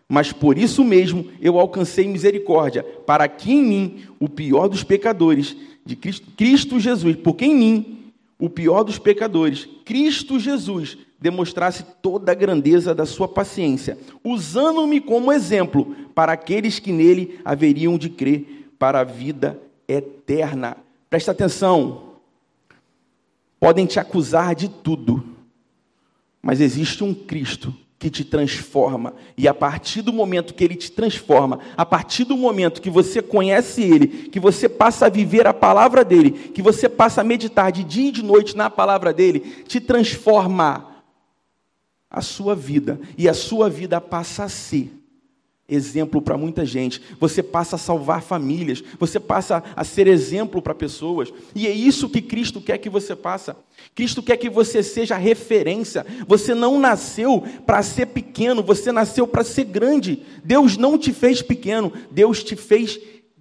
mas 0.09 0.33
por 0.33 0.57
isso 0.57 0.83
mesmo 0.83 1.27
eu 1.39 1.59
alcancei 1.59 2.07
misericórdia, 2.07 2.81
para 2.81 3.27
que 3.27 3.53
em 3.53 3.63
mim, 3.63 4.03
o 4.19 4.27
pior 4.27 4.67
dos 4.67 4.83
pecadores, 4.83 5.55
de 5.85 5.95
Cristo, 5.95 6.27
Cristo 6.35 6.79
Jesus, 6.79 7.15
porque 7.17 7.45
em 7.45 7.55
mim, 7.55 8.11
o 8.39 8.49
pior 8.49 8.83
dos 8.83 8.97
pecadores, 8.97 9.69
Cristo 9.85 10.39
Jesus, 10.39 10.97
demonstrasse 11.21 11.85
toda 12.01 12.31
a 12.31 12.35
grandeza 12.35 12.95
da 12.95 13.05
sua 13.05 13.27
paciência, 13.27 13.99
usando-me 14.23 14.99
como 14.99 15.31
exemplo 15.31 15.95
para 16.15 16.31
aqueles 16.31 16.79
que 16.79 16.91
nele 16.91 17.39
haveriam 17.45 17.95
de 17.95 18.09
crer 18.09 18.71
para 18.79 19.01
a 19.01 19.03
vida 19.03 19.61
eterna. 19.87 20.77
Presta 21.07 21.31
atenção. 21.31 22.13
Podem 23.59 23.85
te 23.85 23.99
acusar 23.99 24.55
de 24.55 24.69
tudo, 24.69 25.23
mas 26.41 26.61
existe 26.61 27.03
um 27.03 27.13
Cristo 27.13 27.75
que 27.99 28.09
te 28.09 28.23
transforma. 28.23 29.13
E 29.37 29.45
a 29.45 29.53
partir 29.53 30.01
do 30.01 30.13
momento 30.13 30.53
que 30.53 30.63
ele 30.63 30.75
te 30.75 30.89
transforma, 30.89 31.59
a 31.75 31.85
partir 31.85 32.23
do 32.23 32.37
momento 32.37 32.81
que 32.81 32.89
você 32.89 33.21
conhece 33.21 33.83
ele, 33.83 34.07
que 34.29 34.39
você 34.39 34.69
passa 34.69 35.07
a 35.07 35.09
viver 35.09 35.45
a 35.45 35.53
palavra 35.53 36.05
dele, 36.05 36.31
que 36.31 36.61
você 36.61 36.87
passa 36.87 37.19
a 37.19 37.25
meditar 37.25 37.73
de 37.73 37.83
dia 37.83 38.07
e 38.07 38.13
de 38.13 38.23
noite 38.23 38.55
na 38.55 38.69
palavra 38.69 39.13
dele, 39.13 39.41
te 39.67 39.81
transforma 39.81 41.03
a 42.09 42.21
sua 42.21 42.55
vida. 42.55 42.99
E 43.17 43.27
a 43.27 43.33
sua 43.33 43.69
vida 43.69 43.99
passa 43.99 44.45
a 44.45 44.49
ser 44.49 44.98
exemplo 45.69 46.21
para 46.21 46.37
muita 46.37 46.65
gente. 46.65 47.01
Você 47.19 47.43
passa 47.43 47.75
a 47.75 47.79
salvar 47.79 48.21
famílias, 48.21 48.83
você 48.99 49.19
passa 49.19 49.63
a 49.75 49.83
ser 49.83 50.07
exemplo 50.07 50.61
para 50.61 50.73
pessoas. 50.73 51.31
E 51.53 51.67
é 51.67 51.71
isso 51.71 52.09
que 52.09 52.21
Cristo 52.21 52.59
quer 52.59 52.77
que 52.77 52.89
você 52.89 53.15
faça. 53.15 53.55
Cristo 53.95 54.21
quer 54.23 54.37
que 54.37 54.49
você 54.49 54.81
seja 54.83 55.17
referência. 55.17 56.05
Você 56.27 56.53
não 56.53 56.79
nasceu 56.79 57.43
para 57.65 57.83
ser 57.83 58.07
pequeno, 58.07 58.63
você 58.63 58.91
nasceu 58.91 59.27
para 59.27 59.43
ser 59.43 59.65
grande. 59.65 60.23
Deus 60.43 60.77
não 60.77 60.97
te 60.97 61.13
fez 61.13 61.41
pequeno, 61.41 61.91
Deus 62.11 62.43
te 62.43 62.55
fez 62.55 62.99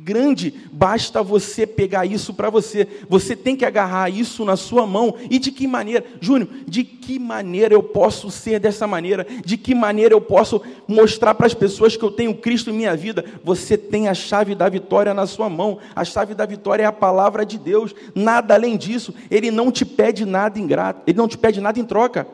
grande, 0.08 0.54
basta 0.72 1.22
você 1.22 1.66
pegar 1.66 2.06
isso 2.06 2.32
para 2.32 2.48
você. 2.48 2.88
Você 3.10 3.36
tem 3.36 3.54
que 3.54 3.66
agarrar 3.66 4.08
isso 4.08 4.42
na 4.42 4.56
sua 4.56 4.86
mão. 4.86 5.14
E 5.28 5.38
de 5.38 5.52
que 5.52 5.66
maneira, 5.66 6.02
Júnior, 6.18 6.48
de 6.66 6.82
que 6.82 7.18
maneira 7.18 7.74
eu 7.74 7.82
posso 7.82 8.30
ser 8.30 8.58
dessa 8.58 8.86
maneira? 8.86 9.26
De 9.44 9.58
que 9.58 9.74
maneira 9.74 10.14
eu 10.14 10.20
posso 10.20 10.62
mostrar 10.86 11.34
para 11.34 11.46
as 11.46 11.52
pessoas 11.52 11.94
que 11.94 12.02
eu 12.02 12.10
tenho 12.10 12.34
Cristo 12.34 12.70
em 12.70 12.72
minha 12.72 12.96
vida? 12.96 13.22
Você 13.44 13.76
tem 13.76 14.08
a 14.08 14.14
chave 14.14 14.54
da 14.54 14.66
vitória 14.66 15.12
na 15.12 15.26
sua 15.26 15.50
mão. 15.50 15.78
A 15.94 16.06
chave 16.06 16.34
da 16.34 16.46
vitória 16.46 16.84
é 16.84 16.86
a 16.86 16.92
palavra 16.92 17.44
de 17.44 17.58
Deus. 17.58 17.94
Nada 18.14 18.54
além 18.54 18.78
disso. 18.78 19.12
Ele 19.30 19.50
não 19.50 19.70
te 19.70 19.84
pede 19.84 20.24
nada 20.24 20.58
ingrato, 20.58 21.02
ele 21.06 21.18
não 21.18 21.28
te 21.28 21.36
pede 21.36 21.60
nada 21.60 21.78
em 21.78 21.84
troca. 21.84 22.26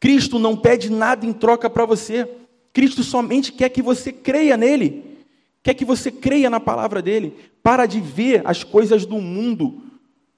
Cristo 0.00 0.36
não 0.36 0.56
pede 0.56 0.90
nada 0.90 1.24
em 1.24 1.32
troca 1.32 1.70
para 1.70 1.86
você. 1.86 2.28
Cristo 2.72 3.04
somente 3.04 3.52
quer 3.52 3.68
que 3.68 3.82
você 3.82 4.10
creia 4.10 4.56
nele 4.56 5.07
quer 5.68 5.74
que 5.74 5.84
você 5.84 6.10
creia 6.10 6.48
na 6.48 6.58
palavra 6.58 7.02
dele. 7.02 7.36
Para 7.62 7.84
de 7.84 8.00
ver 8.00 8.40
as 8.46 8.64
coisas 8.64 9.04
do 9.04 9.20
mundo 9.20 9.82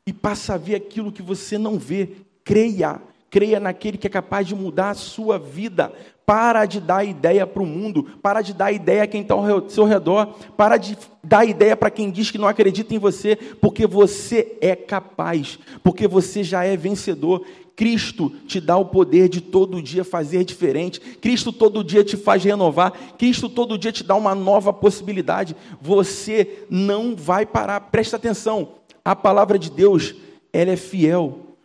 e 0.05 0.13
passa 0.13 0.55
a 0.55 0.59
ver 0.59 0.75
aquilo 0.75 1.13
que 1.13 1.23
você 1.23 1.57
não 1.57 1.79
vê. 1.79 2.17
Creia. 2.43 3.01
Creia 3.31 3.61
naquele 3.61 3.97
que 3.97 4.09
é 4.09 4.11
capaz 4.11 4.49
de 4.49 4.57
mudar 4.57 4.91
a 4.91 4.95
sua 4.95 5.39
vida. 5.39 5.93
Para 6.27 6.67
de 6.67 6.81
dar 6.81 7.05
ideia 7.05 7.47
para 7.47 7.63
o 7.63 7.67
mundo. 7.67 8.03
Para 8.21 8.43
de 8.43 8.53
dar 8.53 8.73
ideia 8.73 9.05
a 9.05 9.07
quem 9.07 9.23
está 9.23 9.35
ao 9.35 9.71
seu 9.71 9.85
redor. 9.85 10.35
Para 10.57 10.77
de 10.77 10.99
dar 11.23 11.45
ideia 11.45 11.77
para 11.77 11.91
quem 11.91 12.11
diz 12.11 12.33
que 12.33 12.39
não 12.39 12.49
acredita 12.49 12.93
em 12.93 12.99
você. 12.99 13.37
Porque 13.37 13.87
você 13.87 14.59
é 14.61 14.75
capaz. 14.75 15.61
Porque 15.85 16.09
você 16.09 16.43
já 16.43 16.65
é 16.65 16.77
vencedor. 16.77 17.47
Cristo 17.81 18.29
te 18.47 18.61
dá 18.61 18.77
o 18.77 18.85
poder 18.85 19.27
de 19.27 19.41
todo 19.41 19.81
dia 19.81 20.05
fazer 20.05 20.45
diferente. 20.45 21.01
Cristo 21.01 21.51
todo 21.51 21.83
dia 21.83 22.05
te 22.05 22.15
faz 22.15 22.45
renovar. 22.45 22.93
Cristo 23.17 23.49
todo 23.49 23.79
dia 23.79 23.91
te 23.91 24.05
dá 24.05 24.15
uma 24.15 24.35
nova 24.35 24.71
possibilidade. 24.71 25.57
Você 25.81 26.67
não 26.69 27.17
vai 27.17 27.47
parar. 27.47 27.81
Presta 27.81 28.17
atenção. 28.17 28.75
A 29.03 29.17
palavra 29.17 29.59
de 29.59 29.71
Deus, 29.71 30.15
ela 30.53 30.73
é 30.73 30.77
fiel. 30.77 31.57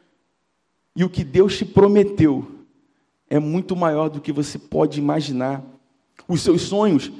E 0.95 1.03
o 1.03 1.09
que 1.09 1.21
Deus 1.21 1.57
te 1.57 1.65
prometeu 1.65 2.49
é 3.29 3.37
muito 3.37 3.75
maior 3.75 4.09
do 4.09 4.21
que 4.21 4.31
você 4.31 4.57
pode 4.57 4.97
imaginar. 4.97 5.61
Os 6.29 6.39
seus 6.39 6.61
sonhos 6.61 7.11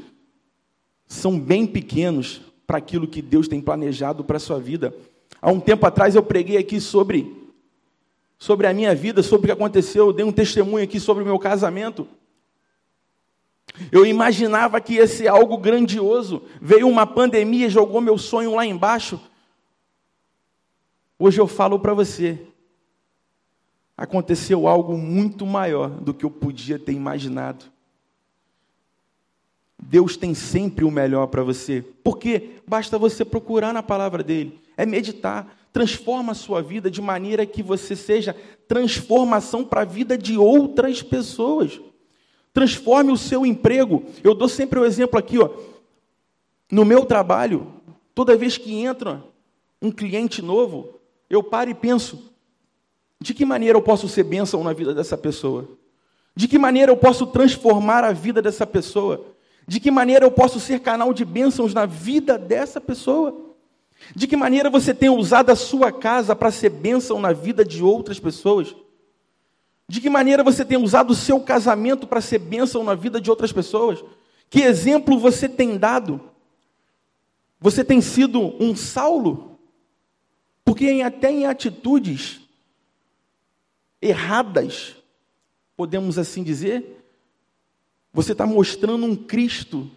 são 1.05 1.37
bem 1.37 1.67
pequenos 1.67 2.39
para 2.65 2.77
aquilo 2.77 3.09
que 3.09 3.21
Deus 3.21 3.49
tem 3.49 3.59
planejado 3.59 4.23
para 4.23 4.37
a 4.37 4.39
sua 4.39 4.57
vida. 4.57 4.95
Há 5.41 5.51
um 5.51 5.59
tempo 5.59 5.85
atrás 5.85 6.15
eu 6.15 6.23
preguei 6.23 6.55
aqui 6.55 6.79
sobre 6.79 7.43
sobre 8.37 8.67
a 8.67 8.73
minha 8.73 8.93
vida, 8.93 9.23
sobre 9.23 9.45
o 9.45 9.47
que 9.47 9.59
aconteceu, 9.59 10.07
eu 10.07 10.13
dei 10.13 10.25
um 10.25 10.31
testemunho 10.31 10.83
aqui 10.83 10.99
sobre 10.99 11.23
o 11.23 11.25
meu 11.25 11.39
casamento. 11.39 12.07
Eu 13.91 14.05
imaginava 14.05 14.79
que 14.79 14.93
ia 14.93 15.07
ser 15.07 15.27
algo 15.27 15.57
grandioso. 15.57 16.43
Veio 16.61 16.87
uma 16.87 17.05
pandemia, 17.05 17.69
jogou 17.69 17.99
meu 18.01 18.17
sonho 18.17 18.55
lá 18.55 18.65
embaixo. 18.65 19.19
Hoje 21.17 21.39
eu 21.39 21.47
falo 21.47 21.79
para 21.79 21.93
você, 21.93 22.45
aconteceu 23.95 24.67
algo 24.67 24.97
muito 24.97 25.45
maior 25.45 25.89
do 25.89 26.13
que 26.13 26.25
eu 26.25 26.31
podia 26.31 26.77
ter 26.77 26.91
imaginado. 26.91 27.65
Deus 29.81 30.17
tem 30.17 30.33
sempre 30.33 30.83
o 30.83 30.91
melhor 30.91 31.27
para 31.27 31.43
você. 31.43 31.83
Porque 32.03 32.55
basta 32.67 32.97
você 32.97 33.23
procurar 33.23 33.73
na 33.73 33.83
palavra 33.83 34.23
dele, 34.23 34.59
é 34.77 34.85
meditar, 34.85 35.55
transforma 35.71 36.31
a 36.31 36.35
sua 36.35 36.61
vida 36.61 36.89
de 36.89 37.01
maneira 37.01 37.45
que 37.45 37.61
você 37.61 37.95
seja 37.95 38.35
transformação 38.67 39.63
para 39.63 39.81
a 39.81 39.85
vida 39.85 40.17
de 40.17 40.37
outras 40.37 41.01
pessoas. 41.01 41.79
Transforme 42.53 43.11
o 43.11 43.17
seu 43.17 43.45
emprego. 43.45 44.03
Eu 44.23 44.33
dou 44.33 44.47
sempre 44.47 44.79
o 44.79 44.85
exemplo 44.85 45.19
aqui, 45.19 45.37
ó. 45.37 45.49
No 46.71 46.85
meu 46.85 47.05
trabalho, 47.05 47.73
toda 48.13 48.37
vez 48.37 48.57
que 48.57 48.73
entra 48.73 49.23
um 49.81 49.91
cliente 49.91 50.41
novo, 50.41 50.99
eu 51.29 51.43
paro 51.43 51.69
e 51.69 51.75
penso: 51.75 52.31
de 53.19 53.33
que 53.33 53.45
maneira 53.45 53.77
eu 53.77 53.81
posso 53.81 54.07
ser 54.07 54.23
bênção 54.23 54.63
na 54.63 54.73
vida 54.73 54.93
dessa 54.93 55.17
pessoa? 55.17 55.67
De 56.35 56.47
que 56.47 56.57
maneira 56.57 56.91
eu 56.91 56.97
posso 56.97 57.27
transformar 57.27 58.03
a 58.03 58.11
vida 58.11 58.41
dessa 58.41 58.65
pessoa? 58.65 59.25
De 59.67 59.79
que 59.79 59.89
maneira 59.89 60.25
eu 60.25 60.31
posso 60.31 60.59
ser 60.59 60.79
canal 60.79 61.13
de 61.13 61.25
bênçãos 61.25 61.73
na 61.73 61.85
vida 61.85 62.37
dessa 62.37 62.79
pessoa? 62.79 63.44
De 64.15 64.27
que 64.27 64.35
maneira 64.35 64.69
você 64.69 64.93
tem 64.93 65.09
usado 65.09 65.51
a 65.51 65.55
sua 65.55 65.91
casa 65.91 66.35
para 66.35 66.51
ser 66.51 66.69
bênção 66.69 67.19
na 67.19 67.33
vida 67.33 67.63
de 67.63 67.83
outras 67.83 68.19
pessoas? 68.19 68.75
De 69.87 70.01
que 70.01 70.09
maneira 70.09 70.43
você 70.43 70.65
tem 70.65 70.77
usado 70.77 71.11
o 71.11 71.15
seu 71.15 71.39
casamento 71.39 72.07
para 72.07 72.21
ser 72.21 72.39
bênção 72.39 72.83
na 72.83 72.95
vida 72.95 73.21
de 73.21 73.29
outras 73.29 73.51
pessoas? 73.51 74.03
Que 74.49 74.61
exemplo 74.61 75.19
você 75.19 75.47
tem 75.47 75.77
dado? 75.77 76.21
Você 77.59 77.83
tem 77.83 78.01
sido 78.01 78.41
um 78.61 78.75
Saulo? 78.75 79.59
Porque 80.63 81.01
até 81.05 81.31
em 81.31 81.45
atitudes 81.45 82.41
erradas, 84.01 84.95
podemos 85.75 86.17
assim 86.17 86.43
dizer, 86.43 87.03
você 88.11 88.31
está 88.31 88.45
mostrando 88.45 89.05
um 89.05 89.15
Cristo 89.15 89.89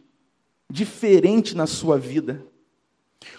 diferente 0.71 1.57
na 1.57 1.67
sua 1.67 1.99
vida. 1.99 2.45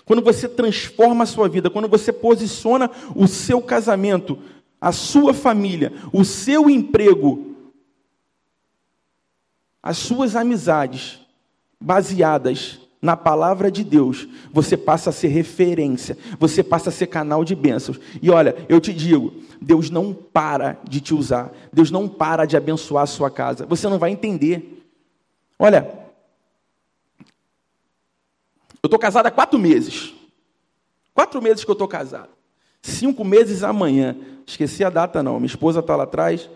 Quando 0.06 0.22
você 0.22 0.48
transforma 0.48 1.24
a 1.24 1.28
sua 1.28 1.48
vida, 1.48 1.70
quando 1.70 1.88
você 1.88 2.12
posiciona 2.12 2.90
o 3.16 3.28
seu 3.28 3.62
casamento, 3.62 4.38
a 4.80 4.92
sua 4.92 5.34
família, 5.34 5.94
o 6.12 6.24
seu 6.24 6.70
emprego, 6.70 7.56
as 9.82 9.98
suas 9.98 10.36
amizades 10.36 11.20
baseadas 11.80 12.80
na 13.02 13.16
palavra 13.16 13.72
de 13.72 13.84
Deus, 13.84 14.28
você 14.52 14.76
passa 14.76 15.10
a 15.10 15.14
ser 15.14 15.30
referência, 15.30 16.18
você 16.38 16.62
passa 16.62 16.90
a 16.90 16.92
ser 16.92 17.08
canal 17.08 17.46
de 17.46 17.56
bênçãos. 17.56 18.00
E 18.22 18.30
olha, 18.30 18.56
eu 18.68 18.82
te 18.82 18.94
digo, 18.94 19.34
Deus 19.62 19.90
não 19.90 20.14
para 20.14 20.78
de 20.88 21.00
te 21.00 21.14
usar, 21.14 21.52
Deus 21.72 21.92
não 21.92 22.10
para 22.10 22.46
de 22.46 22.58
abençoar 22.58 23.04
a 23.04 23.08
sua 23.08 23.32
casa. 23.32 23.66
Você 23.66 23.88
não 23.88 23.98
vai 23.98 24.12
entender. 24.12 24.84
Olha, 25.58 25.99
estou 28.90 29.00
casado 29.00 29.28
há 29.28 29.32
quatro 29.32 29.58
meses. 29.58 30.14
Quatro 31.14 31.42
meses 31.42 31.64
que 31.64 31.70
eu 31.70 31.74
estou 31.74 31.88
casado. 31.88 32.30
Cinco 32.82 33.24
meses 33.24 33.64
amanhã. 33.64 34.16
Esqueci 34.46 34.84
a 34.84 34.90
data, 34.90 35.22
não. 35.22 35.40
Minha 35.40 35.48
esposa 35.48 35.80
está 35.80 35.96
lá 35.96 36.04
atrás. 36.04 36.50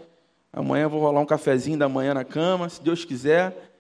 Amanhã 0.52 0.88
vou 0.88 1.02
rolar 1.02 1.19
um 1.19 1.26
cafezinho 1.26 1.78
da 1.78 1.89
manhã 1.89 2.13
na 2.13 2.24
cama, 2.24 2.69
se 2.69 2.82
Deus 2.82 3.04
quiser. 3.04 3.74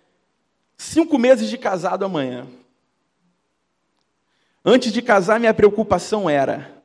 Cinco 0.77 1.17
meses 1.17 1.49
de 1.49 1.57
casado 1.57 2.03
amanhã. 2.03 2.47
Antes 4.65 4.91
de 4.91 5.01
casar, 5.01 5.39
minha 5.39 5.53
preocupação 5.53 6.29
era: 6.29 6.83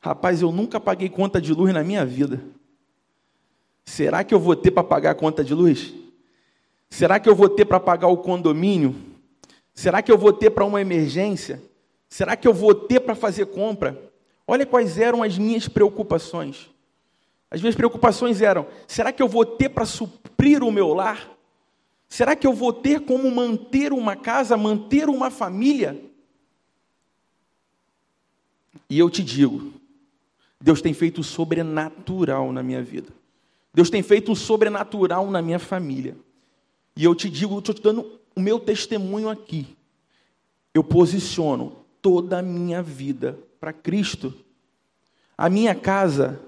rapaz, 0.00 0.42
eu 0.42 0.52
nunca 0.52 0.78
paguei 0.78 1.08
conta 1.08 1.40
de 1.40 1.52
luz 1.52 1.72
na 1.72 1.82
minha 1.82 2.04
vida. 2.04 2.42
Será 3.84 4.22
que 4.22 4.34
eu 4.34 4.40
vou 4.40 4.54
ter 4.54 4.70
para 4.70 4.84
pagar 4.84 5.12
a 5.12 5.14
conta 5.14 5.42
de 5.42 5.54
luz? 5.54 5.94
Será 6.90 7.18
que 7.18 7.28
eu 7.28 7.34
vou 7.34 7.48
ter 7.48 7.64
para 7.64 7.80
pagar 7.80 8.08
o 8.08 8.18
condomínio? 8.18 8.94
Será 9.78 10.02
que 10.02 10.10
eu 10.10 10.18
vou 10.18 10.32
ter 10.32 10.50
para 10.50 10.64
uma 10.64 10.80
emergência? 10.80 11.62
Será 12.08 12.36
que 12.36 12.48
eu 12.48 12.52
vou 12.52 12.74
ter 12.74 12.98
para 12.98 13.14
fazer 13.14 13.46
compra? 13.46 14.10
Olha 14.44 14.66
quais 14.66 14.98
eram 14.98 15.22
as 15.22 15.38
minhas 15.38 15.68
preocupações. 15.68 16.68
As 17.48 17.60
minhas 17.60 17.76
preocupações 17.76 18.42
eram: 18.42 18.66
será 18.88 19.12
que 19.12 19.22
eu 19.22 19.28
vou 19.28 19.46
ter 19.46 19.68
para 19.68 19.86
suprir 19.86 20.64
o 20.64 20.72
meu 20.72 20.92
lar? 20.92 21.30
Será 22.08 22.34
que 22.34 22.44
eu 22.44 22.52
vou 22.52 22.72
ter 22.72 23.02
como 23.02 23.30
manter 23.30 23.92
uma 23.92 24.16
casa, 24.16 24.56
manter 24.56 25.08
uma 25.08 25.30
família? 25.30 25.96
E 28.90 28.98
eu 28.98 29.08
te 29.08 29.22
digo, 29.22 29.74
Deus 30.60 30.82
tem 30.82 30.92
feito 30.92 31.20
o 31.20 31.24
sobrenatural 31.24 32.52
na 32.52 32.64
minha 32.64 32.82
vida. 32.82 33.12
Deus 33.72 33.90
tem 33.90 34.02
feito 34.02 34.32
o 34.32 34.36
sobrenatural 34.36 35.30
na 35.30 35.40
minha 35.40 35.60
família. 35.60 36.16
E 36.96 37.04
eu 37.04 37.14
te 37.14 37.30
digo, 37.30 37.60
estou 37.60 37.72
te 37.72 37.80
dando 37.80 38.18
o 38.38 38.40
meu 38.40 38.60
testemunho 38.60 39.28
aqui, 39.28 39.76
eu 40.72 40.84
posiciono 40.84 41.72
toda 42.00 42.38
a 42.38 42.42
minha 42.42 42.80
vida 42.80 43.36
para 43.58 43.72
Cristo. 43.72 44.32
A 45.36 45.50
minha 45.50 45.74
casa 45.74 46.40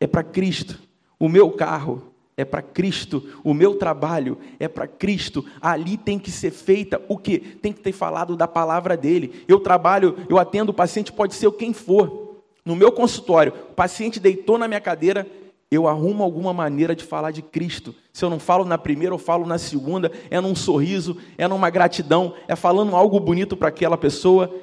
é 0.00 0.06
para 0.06 0.22
Cristo. 0.22 0.80
O 1.18 1.28
meu 1.28 1.50
carro 1.50 2.14
é 2.34 2.46
para 2.46 2.62
Cristo. 2.62 3.40
O 3.44 3.52
meu 3.52 3.74
trabalho 3.74 4.38
é 4.58 4.66
para 4.68 4.86
Cristo. 4.86 5.44
Ali 5.60 5.98
tem 5.98 6.18
que 6.18 6.30
ser 6.30 6.50
feita 6.50 6.98
o 7.10 7.18
que? 7.18 7.38
Tem 7.38 7.70
que 7.70 7.82
ter 7.82 7.92
falado 7.92 8.34
da 8.34 8.48
palavra 8.48 8.96
dele. 8.96 9.44
Eu 9.46 9.60
trabalho, 9.60 10.16
eu 10.30 10.38
atendo 10.38 10.70
o 10.70 10.74
paciente, 10.74 11.12
pode 11.12 11.34
ser 11.34 11.52
quem 11.52 11.74
for. 11.74 12.40
No 12.64 12.74
meu 12.74 12.90
consultório, 12.90 13.52
o 13.52 13.74
paciente 13.74 14.18
deitou 14.18 14.56
na 14.56 14.66
minha 14.66 14.80
cadeira, 14.80 15.26
eu 15.74 15.88
arrumo 15.88 16.22
alguma 16.22 16.52
maneira 16.52 16.94
de 16.94 17.02
falar 17.02 17.30
de 17.30 17.40
Cristo. 17.40 17.94
Se 18.12 18.22
eu 18.22 18.28
não 18.28 18.38
falo 18.38 18.62
na 18.62 18.76
primeira, 18.76 19.14
eu 19.14 19.18
falo 19.18 19.46
na 19.46 19.56
segunda, 19.56 20.12
é 20.30 20.38
num 20.38 20.54
sorriso, 20.54 21.16
é 21.38 21.48
numa 21.48 21.70
gratidão, 21.70 22.34
é 22.46 22.54
falando 22.54 22.94
algo 22.94 23.18
bonito 23.18 23.56
para 23.56 23.68
aquela 23.68 23.96
pessoa. 23.96 24.54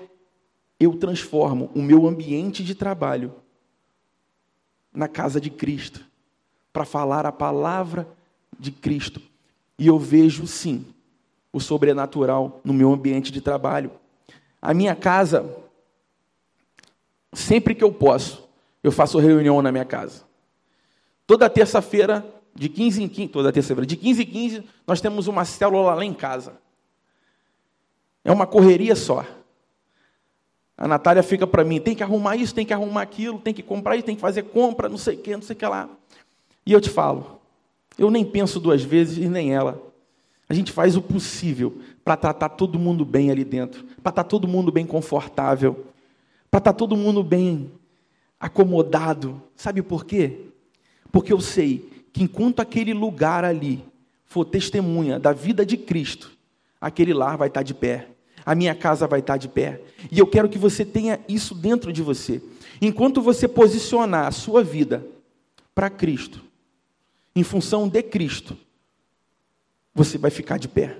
Eu 0.79 0.93
transformo 0.93 1.71
o 1.73 1.81
meu 1.81 2.07
ambiente 2.07 2.63
de 2.63 2.75
trabalho 2.75 3.33
na 4.93 5.07
casa 5.07 5.41
de 5.41 5.49
Cristo, 5.49 6.05
para 6.71 6.85
falar 6.85 7.25
a 7.25 7.31
palavra 7.31 8.07
de 8.59 8.71
Cristo. 8.71 9.19
E 9.79 9.87
eu 9.87 9.97
vejo, 9.97 10.45
sim, 10.45 10.85
o 11.51 11.59
sobrenatural 11.59 12.61
no 12.63 12.73
meu 12.73 12.93
ambiente 12.93 13.31
de 13.31 13.41
trabalho. 13.41 13.91
A 14.61 14.75
minha 14.75 14.95
casa, 14.95 15.57
sempre 17.33 17.73
que 17.73 17.83
eu 17.83 17.91
posso, 17.91 18.47
eu 18.83 18.91
faço 18.91 19.17
reunião 19.17 19.59
na 19.59 19.71
minha 19.71 19.85
casa. 19.85 20.28
Toda 21.29 21.47
terça-feira, 21.47 22.25
de 22.55 22.67
15 22.67 23.03
em 23.03 23.07
15, 23.07 23.27
toda 23.27 23.51
terça-feira, 23.51 23.85
de 23.85 23.95
15 23.95 24.23
em 24.23 24.25
15, 24.25 24.63
nós 24.87 24.99
temos 24.99 25.27
uma 25.27 25.45
célula 25.45 25.93
lá 25.93 26.03
em 26.03 26.11
casa. 26.11 26.53
É 28.25 28.31
uma 28.31 28.47
correria 28.47 28.95
só. 28.95 29.23
A 30.75 30.87
Natália 30.87 31.21
fica 31.21 31.45
para 31.45 31.63
mim, 31.63 31.79
tem 31.79 31.95
que 31.95 32.01
arrumar 32.01 32.35
isso, 32.35 32.55
tem 32.55 32.65
que 32.65 32.73
arrumar 32.73 33.03
aquilo, 33.03 33.37
tem 33.37 33.53
que 33.53 33.61
comprar 33.61 33.95
isso, 33.95 34.07
tem 34.07 34.15
que 34.15 34.21
fazer 34.21 34.41
compra, 34.41 34.89
não 34.89 34.97
sei 34.97 35.17
o 35.17 35.19
que, 35.19 35.35
não 35.35 35.43
sei 35.43 35.55
o 35.55 35.59
que 35.59 35.67
lá. 35.67 35.87
E 36.65 36.73
eu 36.73 36.81
te 36.81 36.89
falo, 36.89 37.39
eu 37.95 38.09
nem 38.09 38.25
penso 38.25 38.59
duas 38.59 38.81
vezes 38.81 39.19
e 39.19 39.29
nem 39.29 39.53
ela. 39.53 39.79
A 40.49 40.53
gente 40.55 40.71
faz 40.71 40.97
o 40.97 41.01
possível 41.03 41.79
para 42.03 42.17
tratar 42.17 42.49
todo 42.49 42.79
mundo 42.79 43.05
bem 43.05 43.29
ali 43.29 43.43
dentro, 43.43 43.83
para 44.01 44.09
estar 44.09 44.23
tá 44.23 44.23
todo 44.23 44.47
mundo 44.47 44.71
bem 44.71 44.83
confortável, 44.83 45.85
para 46.49 46.57
estar 46.57 46.73
tá 46.73 46.79
todo 46.79 46.97
mundo 46.97 47.21
bem 47.21 47.71
acomodado. 48.39 49.39
Sabe 49.55 49.83
por 49.83 50.05
quê? 50.05 50.48
Porque 51.11 51.33
eu 51.33 51.41
sei 51.41 51.89
que 52.13 52.23
enquanto 52.23 52.59
aquele 52.59 52.93
lugar 52.93 53.43
ali 53.43 53.83
for 54.25 54.45
testemunha 54.45 55.19
da 55.19 55.33
vida 55.33 55.65
de 55.65 55.77
Cristo, 55.77 56.31
aquele 56.79 57.13
lar 57.13 57.37
vai 57.37 57.47
estar 57.47 57.63
de 57.63 57.73
pé, 57.73 58.07
a 58.45 58.55
minha 58.55 58.73
casa 58.75 59.07
vai 59.07 59.19
estar 59.19 59.37
de 59.37 59.47
pé. 59.47 59.81
E 60.11 60.19
eu 60.19 60.27
quero 60.27 60.49
que 60.49 60.57
você 60.57 60.85
tenha 60.85 61.19
isso 61.27 61.53
dentro 61.53 61.91
de 61.91 62.01
você. 62.01 62.41
Enquanto 62.81 63.21
você 63.21 63.47
posicionar 63.47 64.27
a 64.27 64.31
sua 64.31 64.63
vida 64.63 65.05
para 65.75 65.89
Cristo, 65.89 66.41
em 67.35 67.43
função 67.43 67.87
de 67.87 68.01
Cristo, 68.03 68.57
você 69.93 70.17
vai 70.17 70.31
ficar 70.31 70.57
de 70.57 70.67
pé. 70.67 70.97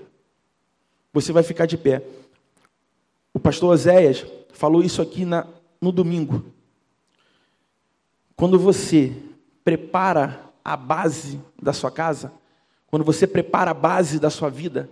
Você 1.12 1.32
vai 1.32 1.42
ficar 1.42 1.66
de 1.66 1.76
pé. 1.76 2.02
O 3.32 3.38
pastor 3.38 3.72
Oséias 3.72 4.24
falou 4.52 4.82
isso 4.82 5.00
aqui 5.00 5.24
na, 5.24 5.46
no 5.80 5.90
domingo. 5.90 6.44
Quando 8.36 8.58
você 8.58 9.12
prepara 9.64 10.40
a 10.64 10.76
base 10.76 11.40
da 11.60 11.72
sua 11.72 11.90
casa, 11.90 12.32
quando 12.86 13.04
você 13.04 13.26
prepara 13.26 13.70
a 13.70 13.74
base 13.74 14.18
da 14.18 14.30
sua 14.30 14.50
vida, 14.50 14.90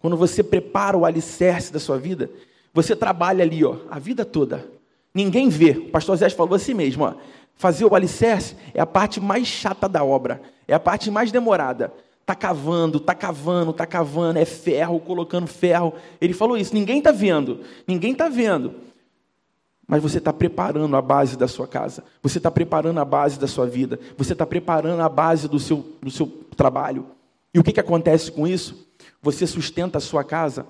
quando 0.00 0.16
você 0.16 0.42
prepara 0.42 0.96
o 0.96 1.04
alicerce 1.04 1.72
da 1.72 1.78
sua 1.78 1.98
vida, 1.98 2.30
você 2.72 2.94
trabalha 2.94 3.42
ali, 3.42 3.64
ó, 3.64 3.76
a 3.90 3.98
vida 3.98 4.24
toda. 4.24 4.66
Ninguém 5.14 5.48
vê. 5.48 5.70
O 5.72 5.90
pastor 5.90 6.16
Zé 6.16 6.30
falou 6.30 6.54
assim 6.54 6.74
mesmo, 6.74 7.04
ó, 7.04 7.14
fazer 7.54 7.84
o 7.84 7.94
alicerce 7.94 8.56
é 8.72 8.80
a 8.80 8.86
parte 8.86 9.20
mais 9.20 9.46
chata 9.46 9.88
da 9.88 10.04
obra, 10.04 10.40
é 10.66 10.74
a 10.74 10.80
parte 10.80 11.10
mais 11.10 11.32
demorada. 11.32 11.92
Tá 12.24 12.34
cavando, 12.34 13.00
tá 13.00 13.14
cavando, 13.14 13.72
tá 13.72 13.84
cavando, 13.86 14.38
é 14.38 14.44
ferro, 14.44 15.00
colocando 15.00 15.48
ferro. 15.48 15.94
Ele 16.20 16.32
falou 16.32 16.56
isso, 16.56 16.74
ninguém 16.74 16.98
está 16.98 17.10
vendo, 17.10 17.60
ninguém 17.88 18.12
está 18.12 18.28
vendo 18.28 18.89
mas 19.90 20.00
você 20.00 20.18
está 20.18 20.32
preparando 20.32 20.96
a 20.96 21.02
base 21.02 21.36
da 21.36 21.48
sua 21.48 21.66
casa, 21.66 22.04
você 22.22 22.38
está 22.38 22.48
preparando 22.48 23.00
a 23.00 23.04
base 23.04 23.40
da 23.40 23.48
sua 23.48 23.66
vida, 23.66 23.98
você 24.16 24.34
está 24.34 24.46
preparando 24.46 25.02
a 25.02 25.08
base 25.08 25.48
do 25.48 25.58
seu, 25.58 25.84
do 26.00 26.12
seu 26.12 26.28
trabalho. 26.56 27.06
E 27.52 27.58
o 27.58 27.64
que, 27.64 27.72
que 27.72 27.80
acontece 27.80 28.30
com 28.30 28.46
isso? 28.46 28.86
Você 29.20 29.48
sustenta 29.48 29.98
a 29.98 30.00
sua 30.00 30.22
casa 30.22 30.64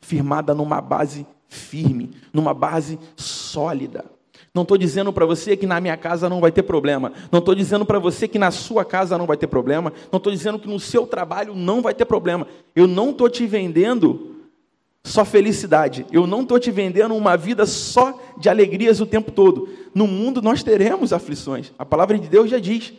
firmada 0.00 0.52
numa 0.52 0.80
base 0.80 1.24
firme, 1.46 2.10
numa 2.32 2.52
base 2.52 2.98
sólida. 3.14 4.04
Não 4.52 4.62
estou 4.62 4.76
dizendo 4.76 5.12
para 5.12 5.24
você 5.24 5.56
que 5.56 5.64
na 5.66 5.80
minha 5.80 5.96
casa 5.96 6.28
não 6.28 6.40
vai 6.40 6.50
ter 6.50 6.64
problema. 6.64 7.12
Não 7.30 7.38
estou 7.38 7.54
dizendo 7.54 7.86
para 7.86 8.00
você 8.00 8.26
que 8.26 8.38
na 8.38 8.50
sua 8.50 8.84
casa 8.84 9.16
não 9.16 9.26
vai 9.26 9.36
ter 9.36 9.46
problema. 9.46 9.92
Não 10.10 10.16
estou 10.16 10.32
dizendo 10.32 10.58
que 10.58 10.66
no 10.66 10.80
seu 10.80 11.06
trabalho 11.06 11.54
não 11.54 11.80
vai 11.80 11.94
ter 11.94 12.04
problema. 12.04 12.48
Eu 12.74 12.88
não 12.88 13.10
estou 13.10 13.30
te 13.30 13.46
vendendo 13.46 14.35
só 15.06 15.24
felicidade. 15.24 16.04
Eu 16.10 16.26
não 16.26 16.42
estou 16.42 16.58
te 16.58 16.70
vendendo 16.70 17.14
uma 17.14 17.36
vida 17.36 17.64
só 17.64 18.20
de 18.36 18.48
alegrias 18.48 19.00
o 19.00 19.06
tempo 19.06 19.30
todo. 19.30 19.68
No 19.94 20.06
mundo 20.06 20.42
nós 20.42 20.62
teremos 20.62 21.12
aflições. 21.12 21.72
A 21.78 21.84
palavra 21.84 22.18
de 22.18 22.28
Deus 22.28 22.50
já 22.50 22.58
diz. 22.58 22.92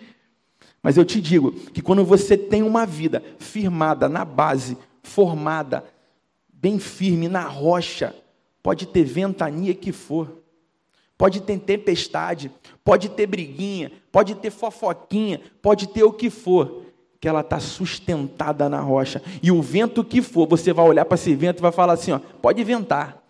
Mas 0.82 0.96
eu 0.96 1.04
te 1.04 1.20
digo 1.20 1.52
que 1.52 1.82
quando 1.82 2.06
você 2.06 2.38
tem 2.38 2.64
uma 2.64 2.86
vida 2.86 3.22
firmada 3.38 4.08
na 4.08 4.24
base, 4.24 4.78
formada, 5.04 5.84
bem 6.48 6.80
firme 6.80 7.28
na 7.28 7.44
rocha, 7.44 8.16
pode 8.64 8.86
ter 8.86 9.04
ventania 9.04 9.74
que 9.74 9.92
for, 9.92 10.42
pode 11.18 11.42
ter 11.42 11.60
tempestade, 11.60 12.52
pode 12.86 13.10
ter 13.10 13.28
briguinha, 13.28 13.92
pode 14.12 14.36
ter 14.36 14.50
fofoquinha, 14.50 15.42
pode 15.62 15.88
ter 15.90 16.04
o 16.04 16.14
que 16.14 16.30
for, 16.30 16.86
que 17.20 17.28
ela 17.28 17.42
está 17.42 17.60
sustentada 17.60 18.70
na 18.70 18.80
rocha. 18.80 19.22
E 19.42 19.52
o 19.52 19.62
vento 19.62 20.04
que 20.04 20.22
for, 20.22 20.48
você 20.48 20.72
vai 20.72 20.88
olhar 20.88 21.06
para 21.06 21.16
esse 21.16 21.34
vento 21.36 21.60
e 21.60 21.62
vai 21.62 21.72
falar 21.72 21.94
assim: 21.94 22.12
ó, 22.12 22.20
pode 22.42 22.64
ventar. 22.64 23.24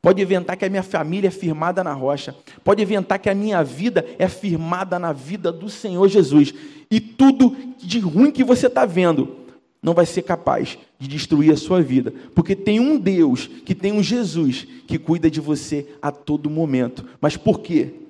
Pode 0.00 0.20
inventar 0.20 0.56
que 0.56 0.64
a 0.64 0.68
minha 0.68 0.82
família 0.82 1.28
é 1.28 1.30
firmada 1.30 1.84
na 1.84 1.92
rocha. 1.92 2.34
Pode 2.64 2.82
inventar 2.82 3.20
que 3.20 3.30
a 3.30 3.34
minha 3.34 3.62
vida 3.62 4.04
é 4.18 4.26
firmada 4.28 4.98
na 4.98 5.12
vida 5.12 5.52
do 5.52 5.70
Senhor 5.70 6.08
Jesus. 6.08 6.52
E 6.90 6.98
tudo 6.98 7.56
de 7.78 8.00
ruim 8.00 8.32
que 8.32 8.42
você 8.42 8.66
está 8.66 8.84
vendo 8.84 9.36
não 9.80 9.94
vai 9.94 10.04
ser 10.04 10.22
capaz 10.22 10.76
de 10.98 11.06
destruir 11.06 11.52
a 11.52 11.56
sua 11.56 11.80
vida. 11.80 12.12
Porque 12.34 12.56
tem 12.56 12.80
um 12.80 12.98
Deus, 12.98 13.46
que 13.64 13.76
tem 13.76 13.92
um 13.92 14.02
Jesus, 14.02 14.66
que 14.88 14.98
cuida 14.98 15.30
de 15.30 15.40
você 15.40 15.86
a 16.02 16.10
todo 16.10 16.50
momento. 16.50 17.04
Mas 17.20 17.36
por 17.36 17.60
quê? 17.60 18.01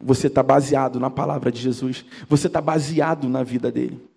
Você 0.00 0.28
está 0.28 0.42
baseado 0.42 1.00
na 1.00 1.10
palavra 1.10 1.50
de 1.50 1.60
Jesus. 1.60 2.04
Você 2.28 2.46
está 2.46 2.60
baseado 2.60 3.28
na 3.28 3.42
vida 3.42 3.70
dele. 3.70 4.08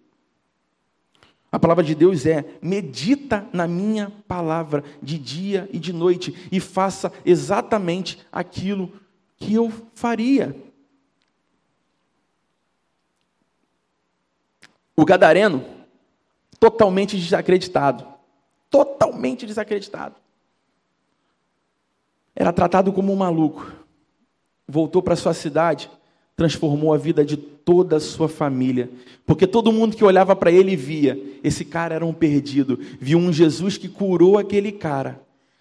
A 1.52 1.60
palavra 1.60 1.84
de 1.84 1.94
Deus 1.94 2.26
é: 2.26 2.46
medita 2.62 3.48
na 3.52 3.68
minha 3.68 4.12
palavra 4.28 4.84
de 5.02 5.18
dia 5.18 5.68
e 5.74 5.80
de 5.80 5.92
noite 5.92 6.48
e 6.52 6.60
faça 6.60 7.12
exatamente 7.26 8.26
aquilo 8.32 8.94
que 9.38 9.54
eu 9.56 9.72
faria. 9.94 10.56
O 14.96 15.04
gadareno, 15.04 15.66
totalmente 16.60 17.18
desacreditado, 17.18 18.08
totalmente 18.70 19.46
desacreditado. 19.46 20.16
Era 22.36 22.54
tratado 22.54 22.94
como 22.94 23.12
um 23.12 23.16
maluco. 23.16 23.81
Voltou 24.72 25.02
para 25.02 25.18
sua 25.18 25.34
cidade, 25.34 25.92
transformou 26.34 26.94
a 26.94 26.98
vida 26.98 27.26
de 27.26 27.36
toda 27.36 27.98
a 27.98 28.00
sua 28.00 28.30
família. 28.30 28.90
Porque 29.26 29.46
todo 29.46 29.72
mundo 29.72 29.98
que 29.98 30.04
olhava 30.06 30.34
para 30.34 30.50
ele 30.50 30.78
via, 30.78 31.22
esse 31.44 31.66
cara 31.66 31.94
era 31.94 32.06
um 32.06 32.14
perdido, 32.14 32.80
viu 32.98 33.20
um 33.20 33.34
Jesus 33.34 33.78
que 33.78 33.90
curou 33.90 34.38
aquele 34.38 34.72
cara. 34.72 35.20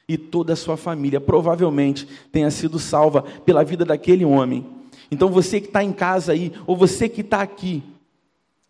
E 0.08 0.16
toda 0.16 0.52
a 0.52 0.56
sua 0.56 0.76
família 0.76 1.20
provavelmente 1.20 2.06
tenha 2.30 2.52
sido 2.52 2.78
salva 2.78 3.22
pela 3.22 3.64
vida 3.64 3.84
daquele 3.84 4.24
homem. 4.24 4.64
Então 5.10 5.28
você 5.28 5.60
que 5.60 5.66
está 5.66 5.82
em 5.82 5.92
casa 5.92 6.30
aí, 6.30 6.52
ou 6.64 6.76
você 6.76 7.08
que 7.08 7.20
está 7.20 7.42
aqui, 7.42 7.82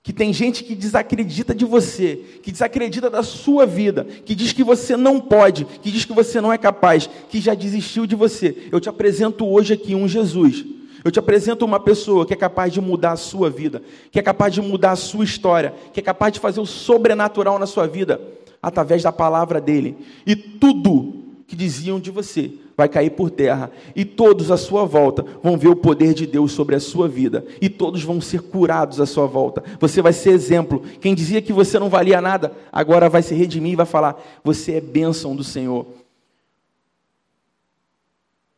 que 0.02 0.12
tem 0.12 0.32
gente 0.32 0.64
que 0.64 0.74
desacredita 0.74 1.54
de 1.54 1.64
você, 1.64 2.16
que 2.42 2.50
desacredita 2.50 3.10
da 3.10 3.22
sua 3.22 3.66
vida, 3.66 4.04
que 4.04 4.34
diz 4.34 4.52
que 4.52 4.64
você 4.64 4.96
não 4.96 5.20
pode, 5.20 5.64
que 5.64 5.90
diz 5.90 6.04
que 6.04 6.12
você 6.12 6.40
não 6.40 6.52
é 6.52 6.58
capaz, 6.58 7.08
que 7.28 7.40
já 7.40 7.54
desistiu 7.54 8.06
de 8.06 8.16
você. 8.16 8.68
Eu 8.72 8.80
te 8.80 8.88
apresento 8.88 9.46
hoje 9.46 9.74
aqui 9.74 9.94
um 9.94 10.08
Jesus 10.08 10.64
eu 11.04 11.10
te 11.10 11.18
apresento 11.18 11.64
uma 11.64 11.80
pessoa 11.80 12.26
que 12.26 12.34
é 12.34 12.36
capaz 12.36 12.72
de 12.72 12.80
mudar 12.80 13.12
a 13.12 13.16
sua 13.16 13.48
vida, 13.48 13.82
que 14.10 14.18
é 14.18 14.22
capaz 14.22 14.52
de 14.52 14.60
mudar 14.60 14.92
a 14.92 14.96
sua 14.96 15.24
história, 15.24 15.74
que 15.92 16.00
é 16.00 16.02
capaz 16.02 16.32
de 16.32 16.40
fazer 16.40 16.60
o 16.60 16.66
sobrenatural 16.66 17.58
na 17.58 17.66
sua 17.66 17.86
vida, 17.86 18.20
através 18.62 19.02
da 19.02 19.10
palavra 19.10 19.60
dele. 19.60 19.96
E 20.26 20.36
tudo 20.36 21.29
que 21.50 21.56
diziam 21.56 21.98
de 21.98 22.12
você 22.12 22.52
vai 22.76 22.88
cair 22.88 23.10
por 23.10 23.28
terra, 23.28 23.72
e 23.96 24.04
todos 24.04 24.52
à 24.52 24.56
sua 24.56 24.84
volta 24.84 25.24
vão 25.42 25.58
ver 25.58 25.66
o 25.66 25.74
poder 25.74 26.14
de 26.14 26.24
Deus 26.24 26.52
sobre 26.52 26.76
a 26.76 26.80
sua 26.80 27.08
vida, 27.08 27.44
e 27.60 27.68
todos 27.68 28.04
vão 28.04 28.20
ser 28.20 28.40
curados 28.40 29.00
à 29.00 29.04
sua 29.04 29.26
volta. 29.26 29.64
Você 29.80 30.00
vai 30.00 30.12
ser 30.12 30.30
exemplo. 30.30 30.80
Quem 31.00 31.12
dizia 31.12 31.42
que 31.42 31.52
você 31.52 31.76
não 31.76 31.90
valia 31.90 32.20
nada, 32.20 32.56
agora 32.70 33.08
vai 33.08 33.20
se 33.20 33.34
redimir 33.34 33.72
e 33.72 33.76
vai 33.76 33.84
falar: 33.84 34.22
Você 34.44 34.74
é 34.74 34.80
bênção 34.80 35.34
do 35.34 35.42
Senhor. 35.42 35.86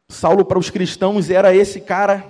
Saulo, 0.07 0.45
para 0.45 0.59
os 0.59 0.69
cristãos, 0.69 1.31
era 1.31 1.57
esse 1.57 1.81
cara 1.81 2.27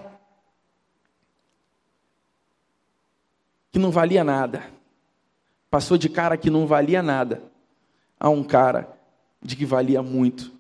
que 3.72 3.81
não 3.81 3.90
valia 3.90 4.22
nada. 4.22 4.62
Passou 5.68 5.98
de 5.98 6.09
cara 6.09 6.37
que 6.37 6.51
não 6.51 6.68
valia 6.68 7.03
nada 7.03 7.42
a 8.20 8.31
um 8.31 8.44
cara 8.44 8.91
de 9.42 9.57
que 9.57 9.66
valia 9.66 10.02
muito. 10.02 10.52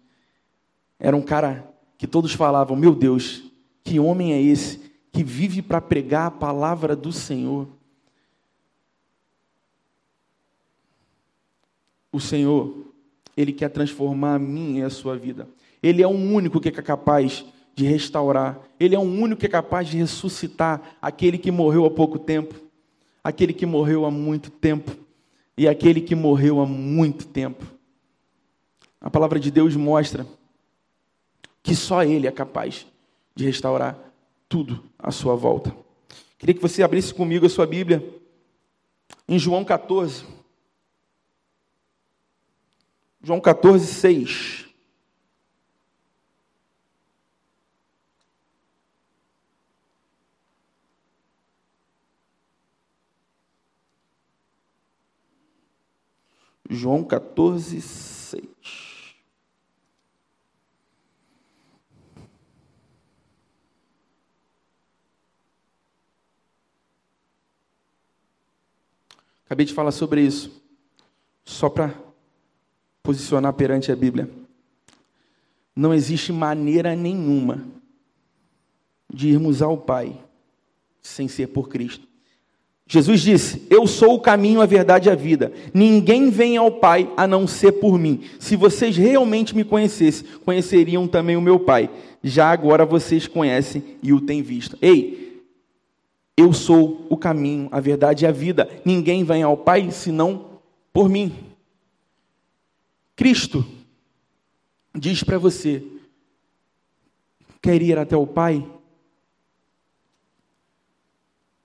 Era 0.98 1.16
um 1.16 1.22
cara 1.22 1.72
que 1.96 2.06
todos 2.06 2.32
falavam: 2.32 2.76
Meu 2.76 2.94
Deus, 2.94 3.42
que 3.84 4.00
homem 4.00 4.32
é 4.32 4.40
esse 4.40 4.92
que 5.12 5.22
vive 5.22 5.62
para 5.62 5.80
pregar 5.80 6.26
a 6.26 6.30
palavra 6.30 6.96
do 6.96 7.12
Senhor? 7.12 7.68
O 12.10 12.20
Senhor, 12.20 12.86
Ele 13.36 13.52
quer 13.52 13.68
transformar 13.70 14.34
a 14.34 14.38
minha 14.38 14.80
e 14.80 14.84
a 14.84 14.90
sua 14.90 15.16
vida. 15.16 15.48
Ele 15.82 16.02
é 16.02 16.06
o 16.06 16.10
único 16.10 16.60
que 16.60 16.68
é 16.68 16.72
capaz 16.72 17.44
de 17.74 17.84
restaurar. 17.84 18.60
Ele 18.78 18.94
é 18.94 18.98
o 18.98 19.02
único 19.02 19.40
que 19.40 19.46
é 19.46 19.48
capaz 19.48 19.88
de 19.88 19.96
ressuscitar 19.96 20.96
aquele 21.00 21.38
que 21.38 21.50
morreu 21.50 21.84
há 21.84 21.90
pouco 21.90 22.18
tempo, 22.18 22.54
aquele 23.24 23.52
que 23.52 23.66
morreu 23.66 24.04
há 24.04 24.10
muito 24.10 24.50
tempo 24.50 24.92
e 25.56 25.66
aquele 25.66 26.00
que 26.00 26.14
morreu 26.14 26.60
há 26.60 26.66
muito 26.66 27.26
tempo. 27.26 27.64
A 29.02 29.10
palavra 29.10 29.40
de 29.40 29.50
Deus 29.50 29.74
mostra 29.74 30.24
que 31.60 31.74
só 31.74 32.04
Ele 32.04 32.28
é 32.28 32.30
capaz 32.30 32.86
de 33.34 33.44
restaurar 33.44 33.98
tudo 34.48 34.84
à 34.96 35.10
sua 35.10 35.34
volta. 35.34 35.76
Queria 36.38 36.54
que 36.54 36.62
você 36.62 36.84
abrisse 36.84 37.12
comigo 37.12 37.44
a 37.44 37.50
sua 37.50 37.66
Bíblia 37.66 38.00
em 39.26 39.40
João 39.40 39.64
14. 39.64 40.24
João 43.20 43.40
14, 43.40 43.86
6. 43.86 44.66
João 56.70 57.02
14, 57.02 57.80
6. 57.80 58.21
Acabei 69.52 69.66
de 69.66 69.74
falar 69.74 69.90
sobre 69.90 70.22
isso, 70.22 70.50
só 71.44 71.68
para 71.68 71.94
posicionar 73.02 73.52
perante 73.52 73.92
a 73.92 73.94
Bíblia. 73.94 74.26
Não 75.76 75.92
existe 75.92 76.32
maneira 76.32 76.96
nenhuma 76.96 77.62
de 79.12 79.28
irmos 79.28 79.60
ao 79.60 79.76
Pai 79.76 80.18
sem 81.02 81.28
ser 81.28 81.48
por 81.48 81.68
Cristo. 81.68 82.08
Jesus 82.86 83.20
disse: 83.20 83.66
Eu 83.68 83.86
sou 83.86 84.14
o 84.14 84.20
caminho, 84.20 84.62
a 84.62 84.64
verdade 84.64 85.10
e 85.10 85.12
a 85.12 85.14
vida. 85.14 85.52
Ninguém 85.74 86.30
vem 86.30 86.56
ao 86.56 86.70
Pai 86.70 87.12
a 87.14 87.26
não 87.26 87.46
ser 87.46 87.72
por 87.72 87.98
mim. 87.98 88.22
Se 88.40 88.56
vocês 88.56 88.96
realmente 88.96 89.54
me 89.54 89.64
conhecessem, 89.64 90.26
conheceriam 90.46 91.06
também 91.06 91.36
o 91.36 91.42
meu 91.42 91.60
Pai. 91.60 91.90
Já 92.24 92.50
agora 92.50 92.86
vocês 92.86 93.26
conhecem 93.26 93.84
e 94.02 94.14
o 94.14 94.20
têm 94.22 94.40
visto. 94.40 94.78
Ei, 94.80 95.21
eu 96.42 96.52
sou 96.52 97.06
o 97.08 97.16
caminho, 97.16 97.68
a 97.70 97.78
verdade 97.78 98.24
e 98.24 98.28
a 98.28 98.32
vida. 98.32 98.68
Ninguém 98.84 99.22
vem 99.22 99.42
ao 99.42 99.56
Pai 99.56 99.90
senão 99.90 100.60
por 100.92 101.08
mim. 101.08 101.54
Cristo 103.14 103.64
diz 104.94 105.22
para 105.22 105.38
você: 105.38 105.86
quer 107.60 107.80
ir 107.80 107.96
até 107.96 108.16
o 108.16 108.26
Pai? 108.26 108.68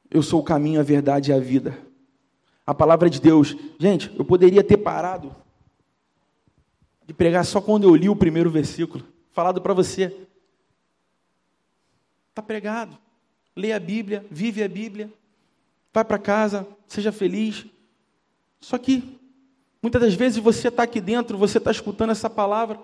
Eu 0.10 0.22
sou 0.22 0.40
o 0.40 0.44
caminho, 0.44 0.80
a 0.80 0.84
verdade 0.84 1.32
e 1.32 1.34
a 1.34 1.40
vida. 1.40 1.78
A 2.66 2.74
palavra 2.74 3.10
de 3.10 3.20
Deus. 3.20 3.56
Gente, 3.80 4.14
eu 4.18 4.24
poderia 4.24 4.64
ter 4.64 4.78
parado 4.78 5.36
de 7.06 7.14
pregar 7.14 7.46
só 7.46 7.60
quando 7.60 7.86
eu 7.86 7.96
li 7.96 8.10
o 8.10 8.16
primeiro 8.16 8.50
versículo. 8.50 9.06
Falado 9.32 9.62
para 9.62 9.74
você. 9.74 10.16
Está 12.30 12.42
pregado. 12.42 13.07
Lê 13.58 13.74
a 13.74 13.80
Bíblia, 13.80 14.24
vive 14.30 14.62
a 14.62 14.70
Bíblia. 14.70 15.12
Vai 15.92 16.06
para 16.06 16.20
casa, 16.20 16.68
seja 16.88 17.12
feliz. 17.12 17.66
Só 18.62 18.78
que, 18.78 19.20
muitas 19.82 20.00
das 20.00 20.14
vezes 20.14 20.38
você 20.38 20.68
está 20.68 20.84
aqui 20.84 21.02
dentro, 21.02 21.40
você 21.40 21.58
está 21.58 21.72
escutando 21.72 22.12
essa 22.12 22.30
palavra. 22.30 22.80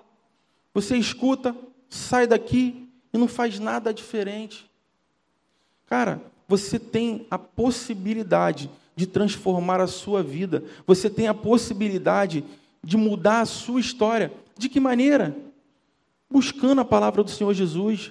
Você 0.74 0.96
escuta, 0.96 1.54
sai 1.88 2.26
daqui 2.26 2.88
e 3.12 3.16
não 3.16 3.28
faz 3.28 3.60
nada 3.60 3.94
diferente. 3.94 4.68
Cara, 5.86 6.20
você 6.48 6.76
tem 6.76 7.24
a 7.30 7.38
possibilidade 7.38 8.68
de 8.96 9.06
transformar 9.06 9.80
a 9.80 9.86
sua 9.86 10.24
vida, 10.24 10.64
você 10.84 11.08
tem 11.08 11.28
a 11.28 11.34
possibilidade 11.34 12.44
de 12.82 12.96
mudar 12.96 13.42
a 13.42 13.46
sua 13.46 13.78
história. 13.78 14.32
De 14.58 14.68
que 14.68 14.80
maneira? 14.80 15.36
Buscando 16.28 16.80
a 16.80 16.84
palavra 16.84 17.22
do 17.22 17.30
Senhor 17.30 17.54
Jesus, 17.54 18.10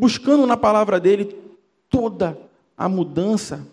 buscando 0.00 0.46
na 0.46 0.56
palavra 0.56 0.98
dele 0.98 1.36
toda 1.90 2.38
a 2.76 2.88
mudança 2.88 3.66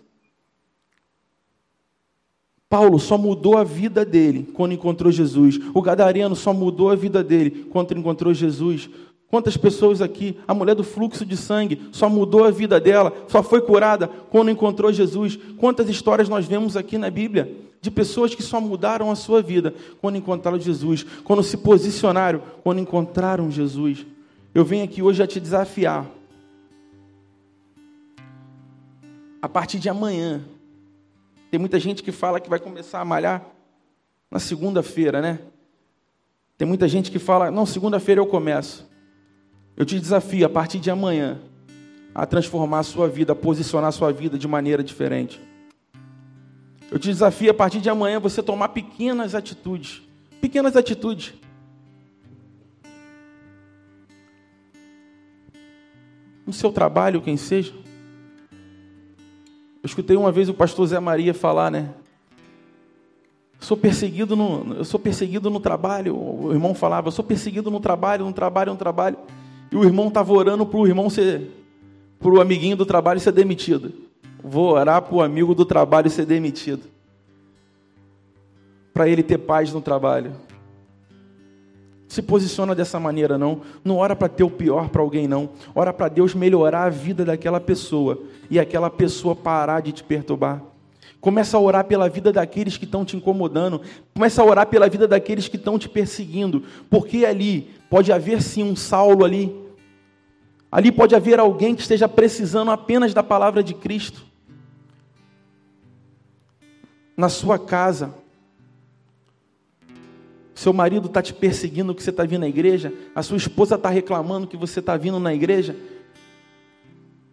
Paulo 2.68 2.98
só 2.98 3.16
mudou 3.16 3.56
a 3.56 3.64
vida 3.64 4.04
dele 4.04 4.46
quando 4.52 4.72
encontrou 4.72 5.10
Jesus. 5.10 5.58
O 5.72 5.80
gadareno 5.80 6.36
só 6.36 6.52
mudou 6.52 6.90
a 6.90 6.94
vida 6.94 7.24
dele 7.24 7.66
quando 7.70 7.96
encontrou 7.96 8.34
Jesus. 8.34 8.90
Quantas 9.30 9.56
pessoas 9.56 10.02
aqui, 10.02 10.36
a 10.46 10.52
mulher 10.52 10.74
do 10.74 10.84
fluxo 10.84 11.24
de 11.24 11.36
sangue, 11.36 11.80
só 11.92 12.08
mudou 12.08 12.44
a 12.44 12.50
vida 12.50 12.78
dela, 12.78 13.12
só 13.26 13.42
foi 13.42 13.60
curada 13.60 14.08
quando 14.30 14.50
encontrou 14.50 14.92
Jesus. 14.92 15.38
Quantas 15.56 15.88
histórias 15.88 16.28
nós 16.28 16.46
vemos 16.46 16.76
aqui 16.76 16.98
na 16.98 17.10
Bíblia 17.10 17.50
de 17.80 17.90
pessoas 17.90 18.34
que 18.34 18.42
só 18.42 18.60
mudaram 18.60 19.10
a 19.10 19.14
sua 19.14 19.40
vida 19.40 19.74
quando 20.00 20.16
encontraram 20.16 20.58
Jesus, 20.58 21.06
quando 21.24 21.42
se 21.42 21.56
posicionaram, 21.56 22.42
quando 22.62 22.80
encontraram 22.80 23.50
Jesus. 23.50 24.04
Eu 24.54 24.64
venho 24.64 24.84
aqui 24.84 25.02
hoje 25.02 25.22
a 25.22 25.26
te 25.26 25.40
desafiar. 25.40 26.17
A 29.40 29.48
partir 29.48 29.78
de 29.78 29.88
amanhã, 29.88 30.44
tem 31.50 31.58
muita 31.58 31.78
gente 31.78 32.02
que 32.02 32.12
fala 32.12 32.40
que 32.40 32.50
vai 32.50 32.58
começar 32.58 33.00
a 33.00 33.04
malhar 33.04 33.44
na 34.30 34.38
segunda-feira, 34.38 35.22
né? 35.22 35.38
Tem 36.56 36.66
muita 36.66 36.88
gente 36.88 37.10
que 37.10 37.18
fala, 37.18 37.50
não, 37.50 37.64
segunda-feira 37.64 38.20
eu 38.20 38.26
começo. 38.26 38.86
Eu 39.76 39.86
te 39.86 39.98
desafio 39.98 40.44
a 40.44 40.48
partir 40.48 40.80
de 40.80 40.90
amanhã 40.90 41.40
a 42.14 42.26
transformar 42.26 42.80
a 42.80 42.82
sua 42.82 43.08
vida, 43.08 43.32
a 43.32 43.36
posicionar 43.36 43.88
a 43.88 43.92
sua 43.92 44.12
vida 44.12 44.36
de 44.36 44.48
maneira 44.48 44.82
diferente. 44.82 45.40
Eu 46.90 46.98
te 46.98 47.08
desafio 47.08 47.50
a 47.50 47.54
partir 47.54 47.80
de 47.80 47.88
amanhã 47.88 48.18
você 48.18 48.42
tomar 48.42 48.70
pequenas 48.70 49.34
atitudes. 49.34 50.02
Pequenas 50.40 50.76
atitudes. 50.76 51.34
No 56.44 56.52
seu 56.52 56.72
trabalho, 56.72 57.22
quem 57.22 57.36
seja. 57.36 57.72
Escutei 59.88 60.18
uma 60.18 60.30
vez 60.30 60.50
o 60.50 60.54
pastor 60.54 60.86
Zé 60.86 61.00
Maria 61.00 61.32
falar, 61.32 61.70
né? 61.70 61.88
Sou 63.58 63.74
perseguido 63.74 64.36
no, 64.36 64.74
eu 64.74 64.84
sou 64.84 65.00
perseguido 65.00 65.48
no 65.48 65.58
trabalho. 65.58 66.14
O 66.14 66.52
irmão 66.52 66.74
falava, 66.74 67.08
eu 67.08 67.12
sou 67.12 67.24
perseguido 67.24 67.70
no 67.70 67.80
trabalho, 67.80 68.26
no 68.26 68.32
trabalho, 68.32 68.72
no 68.72 68.78
trabalho. 68.78 69.16
E 69.72 69.76
o 69.76 69.84
irmão 69.84 70.08
estava 70.08 70.30
orando 70.30 70.66
para 70.66 70.78
o 70.78 70.86
irmão 70.86 71.08
ser, 71.08 71.50
para 72.20 72.30
o 72.30 72.38
amiguinho 72.38 72.76
do 72.76 72.84
trabalho 72.84 73.18
ser 73.18 73.32
demitido. 73.32 73.92
Vou 74.44 74.72
orar 74.72 75.00
para 75.00 75.14
o 75.14 75.22
amigo 75.22 75.54
do 75.54 75.64
trabalho 75.64 76.10
ser 76.10 76.26
demitido. 76.26 76.82
Para 78.92 79.08
ele 79.08 79.22
ter 79.22 79.38
paz 79.38 79.72
no 79.72 79.80
trabalho. 79.80 80.32
Se 82.08 82.22
posiciona 82.22 82.74
dessa 82.74 82.98
maneira, 82.98 83.36
não. 83.36 83.60
Não 83.84 83.98
ora 83.98 84.16
para 84.16 84.30
ter 84.30 84.42
o 84.42 84.50
pior 84.50 84.88
para 84.88 85.02
alguém, 85.02 85.28
não. 85.28 85.50
Ora 85.74 85.92
para 85.92 86.08
Deus 86.08 86.34
melhorar 86.34 86.84
a 86.84 86.90
vida 86.90 87.22
daquela 87.22 87.60
pessoa. 87.60 88.18
E 88.50 88.58
aquela 88.58 88.88
pessoa 88.88 89.36
parar 89.36 89.82
de 89.82 89.92
te 89.92 90.02
perturbar. 90.02 90.62
Começa 91.20 91.58
a 91.58 91.60
orar 91.60 91.84
pela 91.84 92.08
vida 92.08 92.32
daqueles 92.32 92.78
que 92.78 92.86
estão 92.86 93.04
te 93.04 93.14
incomodando. 93.14 93.82
Começa 94.14 94.40
a 94.40 94.44
orar 94.44 94.66
pela 94.66 94.88
vida 94.88 95.06
daqueles 95.06 95.48
que 95.48 95.56
estão 95.56 95.78
te 95.78 95.86
perseguindo. 95.86 96.62
Porque 96.88 97.26
ali 97.26 97.70
pode 97.90 98.10
haver 98.10 98.40
sim 98.40 98.62
um 98.62 98.74
Saulo 98.74 99.22
ali. 99.22 99.54
Ali 100.72 100.90
pode 100.90 101.14
haver 101.14 101.38
alguém 101.38 101.74
que 101.74 101.82
esteja 101.82 102.08
precisando 102.08 102.70
apenas 102.70 103.12
da 103.12 103.22
palavra 103.22 103.62
de 103.62 103.74
Cristo. 103.74 104.24
Na 107.14 107.28
sua 107.28 107.58
casa. 107.58 108.14
Seu 110.58 110.72
marido 110.72 111.06
está 111.06 111.22
te 111.22 111.32
perseguindo 111.32 111.94
que 111.94 112.02
você 112.02 112.10
está 112.10 112.24
vindo 112.24 112.40
na 112.40 112.48
igreja. 112.48 112.92
A 113.14 113.22
sua 113.22 113.36
esposa 113.36 113.76
está 113.76 113.88
reclamando 113.88 114.48
que 114.48 114.56
você 114.56 114.80
está 114.80 114.96
vindo 114.96 115.20
na 115.20 115.32
igreja. 115.32 115.76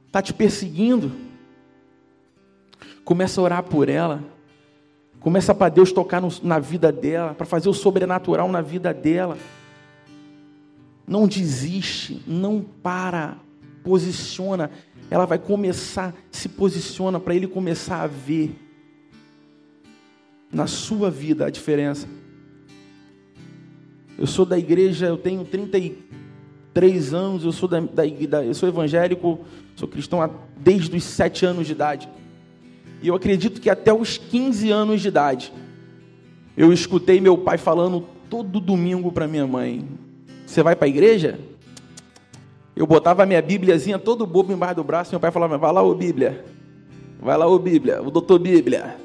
Está 0.06 0.22
te 0.22 0.32
perseguindo. 0.32 1.12
Começa 3.04 3.42
a 3.42 3.44
orar 3.44 3.64
por 3.64 3.90
ela. 3.90 4.24
Começa 5.20 5.56
para 5.56 5.70
Deus 5.70 5.92
tocar 5.92 6.22
no, 6.22 6.30
na 6.44 6.60
vida 6.60 6.92
dela, 6.92 7.34
para 7.34 7.48
fazer 7.48 7.68
o 7.68 7.74
sobrenatural 7.74 8.48
na 8.48 8.62
vida 8.62 8.94
dela. 8.94 9.40
Não 11.08 11.28
desiste, 11.28 12.22
não 12.28 12.62
para, 12.62 13.40
posiciona. 13.84 14.70
Ela 15.10 15.26
vai 15.26 15.40
começar, 15.40 16.14
se 16.30 16.48
posiciona 16.48 17.20
para 17.20 17.34
ele 17.34 17.48
começar 17.48 18.04
a 18.04 18.08
ver 18.08 18.56
na 20.52 20.68
sua 20.68 21.10
vida 21.10 21.48
a 21.48 21.50
diferença. 21.50 22.08
Eu 24.18 24.26
sou 24.26 24.46
da 24.46 24.58
igreja, 24.58 25.08
eu 25.08 25.18
tenho 25.18 25.44
33 25.44 27.14
anos, 27.14 27.44
eu 27.44 27.52
sou, 27.52 27.68
da, 27.68 27.80
da, 27.80 28.06
eu 28.44 28.54
sou 28.54 28.70
evangélico, 28.70 29.40
sou 29.76 29.88
cristão 29.88 30.30
desde 30.58 30.96
os 30.96 31.04
7 31.04 31.46
anos 31.46 31.68
de 31.68 31.74
idade. 31.74 32.10
E 33.02 33.08
eu 33.08 33.16
acredito 33.16 33.60
que 33.60 33.70
até 33.70 33.94
os 33.94 34.18
15 34.18 34.72
anos 34.72 35.02
de 35.02 35.10
idade, 35.10 35.52
eu 36.56 36.72
escutei 36.72 37.20
meu 37.20 37.38
pai 37.38 37.58
falando 37.58 38.06
todo 38.30 38.60
domingo 38.60 39.12
para 39.12 39.28
minha 39.28 39.46
mãe: 39.46 39.88
Você 40.46 40.64
vai 40.64 40.76
para 40.76 40.86
a 40.86 40.90
igreja? 40.90 41.40
Eu 42.76 42.88
botava 42.88 43.24
a 43.24 43.26
minha 43.26 43.42
Bíbliazinha 43.42 44.00
todo 44.00 44.26
bobo 44.26 44.52
embaixo 44.52 44.76
do 44.76 44.84
braço, 44.84 45.12
meu 45.12 45.20
pai 45.20 45.32
falava: 45.32 45.58
Vai 45.58 45.74
lá, 45.74 45.84
ô 45.84 45.94
Bíblia. 45.94 46.46
Vai 47.22 47.38
lá, 47.38 47.48
ô 47.48 47.60
Bíblia, 47.60 48.02
o 48.02 48.10
doutor 48.10 48.40
Bíblia. 48.40 48.98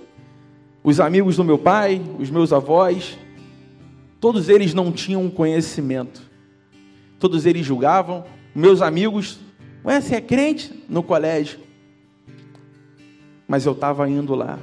Os 0.83 1.01
amigos 1.01 1.37
do 1.37 1.45
meu 1.45 1.59
pai, 1.59 2.01
os 2.19 2.31
meus 2.31 2.53
avós, 2.53 3.19
todos 4.21 4.49
eles 4.49 4.75
não 4.75 4.93
tinham 4.93 5.29
conhecimento. 5.31 6.23
Todos 7.19 7.47
eles 7.47 7.67
julgavam. 7.67 8.25
Meus 8.55 8.83
amigos, 8.83 9.39
ué, 9.85 10.01
você 10.01 10.17
é 10.17 10.21
crente? 10.21 10.85
No 10.89 11.03
colégio 11.03 11.71
mas 13.51 13.67
eu 13.67 13.73
estava 13.73 14.09
indo 14.09 14.33
lá. 14.37 14.61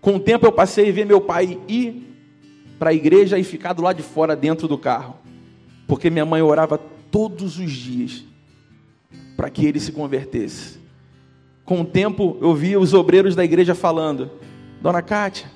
Com 0.00 0.16
o 0.16 0.20
tempo 0.20 0.46
eu 0.46 0.52
passei 0.52 0.88
a 0.88 0.92
ver 0.92 1.04
meu 1.04 1.20
pai 1.20 1.60
ir 1.68 2.16
para 2.78 2.88
a 2.88 2.94
igreja 2.94 3.38
e 3.38 3.44
ficar 3.44 3.74
do 3.74 3.82
lado 3.82 3.98
de 3.98 4.02
fora 4.02 4.34
dentro 4.34 4.66
do 4.66 4.78
carro, 4.78 5.16
porque 5.86 6.08
minha 6.08 6.24
mãe 6.24 6.40
orava 6.40 6.78
todos 6.78 7.58
os 7.58 7.70
dias 7.70 8.24
para 9.36 9.50
que 9.50 9.66
ele 9.66 9.78
se 9.78 9.92
convertesse. 9.92 10.78
Com 11.62 11.82
o 11.82 11.84
tempo 11.84 12.38
eu 12.40 12.54
via 12.54 12.80
os 12.80 12.94
obreiros 12.94 13.36
da 13.36 13.44
igreja 13.44 13.74
falando: 13.74 14.30
Dona 14.80 15.02
Kátia, 15.02 15.50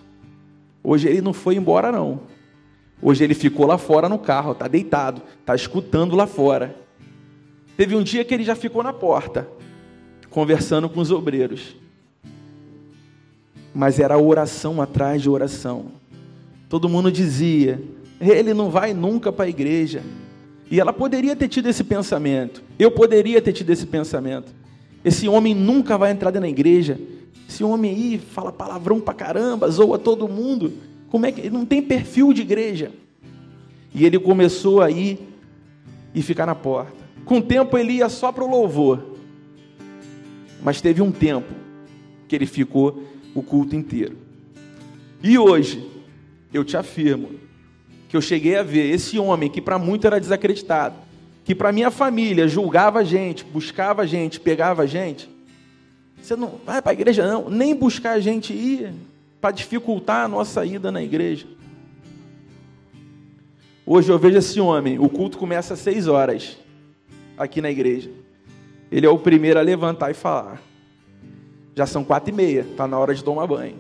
hoje 0.84 1.08
ele 1.08 1.20
não 1.20 1.32
foi 1.32 1.56
embora 1.56 1.90
não. 1.90 2.20
Hoje 3.02 3.24
ele 3.24 3.34
ficou 3.34 3.66
lá 3.66 3.76
fora 3.76 4.08
no 4.08 4.18
carro, 4.18 4.52
está 4.52 4.68
deitado, 4.68 5.20
está 5.40 5.54
escutando 5.54 6.14
lá 6.14 6.26
fora. 6.26 6.76
Teve 7.76 7.96
um 7.96 8.02
dia 8.02 8.24
que 8.24 8.32
ele 8.32 8.44
já 8.44 8.54
ficou 8.54 8.82
na 8.82 8.92
porta 8.92 9.48
conversando 10.30 10.88
com 10.88 11.00
os 11.00 11.10
obreiros. 11.10 11.76
Mas 13.74 13.98
era 13.98 14.18
oração 14.18 14.82
atrás 14.82 15.22
de 15.22 15.30
oração. 15.30 15.86
Todo 16.68 16.88
mundo 16.88 17.10
dizia: 17.10 17.80
ele 18.20 18.52
não 18.52 18.70
vai 18.70 18.92
nunca 18.92 19.32
para 19.32 19.44
a 19.44 19.48
igreja. 19.48 20.02
E 20.70 20.80
ela 20.80 20.92
poderia 20.92 21.36
ter 21.36 21.48
tido 21.48 21.68
esse 21.68 21.84
pensamento. 21.84 22.62
Eu 22.78 22.90
poderia 22.90 23.40
ter 23.40 23.52
tido 23.52 23.70
esse 23.70 23.86
pensamento. 23.86 24.52
Esse 25.04 25.28
homem 25.28 25.54
nunca 25.54 25.98
vai 25.98 26.10
entrar 26.10 26.32
na 26.32 26.48
igreja. 26.48 26.98
Esse 27.48 27.62
homem 27.62 27.90
aí 27.90 28.18
fala 28.18 28.50
palavrão 28.50 29.00
pra 29.00 29.14
caramba, 29.14 29.70
zoa 29.70 29.98
todo 29.98 30.28
mundo. 30.28 30.72
Como 31.08 31.26
é 31.26 31.32
que 31.32 31.40
ele 31.40 31.50
não 31.50 31.64
tem 31.64 31.82
perfil 31.82 32.32
de 32.32 32.42
igreja? 32.42 32.90
E 33.94 34.04
ele 34.04 34.18
começou 34.18 34.80
a 34.80 34.90
ir 34.90 35.18
e 36.14 36.22
ficar 36.22 36.46
na 36.46 36.54
porta. 36.54 36.92
Com 37.24 37.38
o 37.38 37.42
tempo 37.42 37.78
ele 37.78 37.94
ia 37.94 38.08
só 38.08 38.32
para 38.32 38.44
o 38.44 38.50
louvor. 38.50 39.14
Mas 40.62 40.80
teve 40.80 41.00
um 41.02 41.12
tempo 41.12 41.52
que 42.26 42.34
ele 42.34 42.46
ficou 42.46 43.02
o 43.34 43.42
culto 43.42 43.76
inteiro. 43.76 44.16
E 45.22 45.38
hoje, 45.38 45.88
eu 46.52 46.64
te 46.64 46.76
afirmo, 46.76 47.30
que 48.08 48.16
eu 48.16 48.20
cheguei 48.20 48.56
a 48.56 48.62
ver 48.62 48.90
esse 48.90 49.18
homem 49.18 49.50
que 49.50 49.60
para 49.60 49.78
muito 49.78 50.06
era 50.06 50.20
desacreditado, 50.20 50.96
que 51.44 51.54
para 51.54 51.72
minha 51.72 51.90
família 51.90 52.46
julgava 52.46 53.00
a 53.00 53.04
gente, 53.04 53.44
buscava 53.44 54.02
a 54.02 54.06
gente, 54.06 54.38
pegava 54.38 54.82
a 54.82 54.86
gente. 54.86 55.28
Você 56.24 56.36
não 56.36 56.58
vai 56.64 56.80
para 56.80 56.92
a 56.92 56.94
igreja, 56.94 57.28
não, 57.28 57.50
nem 57.50 57.76
buscar 57.76 58.12
a 58.12 58.18
gente 58.18 58.54
ir 58.54 58.94
para 59.42 59.50
dificultar 59.50 60.24
a 60.24 60.28
nossa 60.28 60.64
ida 60.64 60.90
na 60.90 61.02
igreja. 61.02 61.46
Hoje 63.84 64.10
eu 64.10 64.18
vejo 64.18 64.38
esse 64.38 64.58
homem, 64.58 64.98
o 64.98 65.06
culto 65.06 65.36
começa 65.36 65.74
às 65.74 65.80
seis 65.80 66.06
horas 66.08 66.56
aqui 67.36 67.60
na 67.60 67.70
igreja. 67.70 68.10
Ele 68.90 69.04
é 69.04 69.10
o 69.10 69.18
primeiro 69.18 69.58
a 69.58 69.62
levantar 69.62 70.10
e 70.10 70.14
falar. 70.14 70.62
Já 71.74 71.84
são 71.84 72.02
quatro 72.02 72.30
e 72.30 72.32
meia, 72.32 72.60
está 72.62 72.88
na 72.88 72.98
hora 72.98 73.14
de 73.14 73.22
tomar 73.22 73.46
banho. 73.46 73.76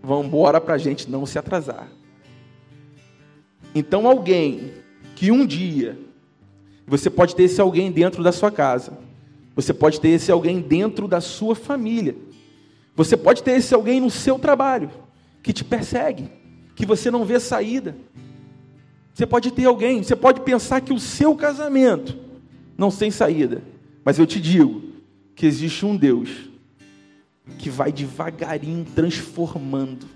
Vamos 0.00 0.26
embora 0.26 0.60
para 0.60 0.74
a 0.74 0.78
gente 0.78 1.10
não 1.10 1.26
se 1.26 1.40
atrasar. 1.40 1.88
Então, 3.74 4.06
alguém 4.06 4.74
que 5.16 5.32
um 5.32 5.44
dia, 5.44 5.98
você 6.86 7.10
pode 7.10 7.34
ter 7.34 7.42
esse 7.42 7.60
alguém 7.60 7.90
dentro 7.90 8.22
da 8.22 8.30
sua 8.30 8.52
casa, 8.52 8.96
você 9.54 9.72
pode 9.72 10.00
ter 10.00 10.08
esse 10.08 10.30
alguém 10.30 10.60
dentro 10.60 11.06
da 11.06 11.20
sua 11.20 11.54
família, 11.54 12.16
você 12.96 13.16
pode 13.16 13.42
ter 13.42 13.52
esse 13.52 13.74
alguém 13.74 14.00
no 14.00 14.10
seu 14.10 14.38
trabalho, 14.38 14.90
que 15.42 15.52
te 15.52 15.64
persegue, 15.64 16.30
que 16.74 16.86
você 16.86 17.10
não 17.10 17.24
vê 17.24 17.38
saída. 17.38 17.96
Você 19.12 19.26
pode 19.26 19.52
ter 19.52 19.64
alguém, 19.64 20.02
você 20.02 20.16
pode 20.16 20.40
pensar 20.40 20.80
que 20.80 20.92
o 20.92 20.98
seu 20.98 21.36
casamento 21.36 22.16
não 22.76 22.90
tem 22.90 23.10
saída. 23.10 23.62
Mas 24.04 24.18
eu 24.18 24.26
te 24.26 24.40
digo 24.40 24.82
que 25.34 25.46
existe 25.46 25.86
um 25.86 25.96
Deus 25.96 26.50
que 27.58 27.70
vai 27.70 27.92
devagarinho 27.92 28.84
transformando, 28.94 30.06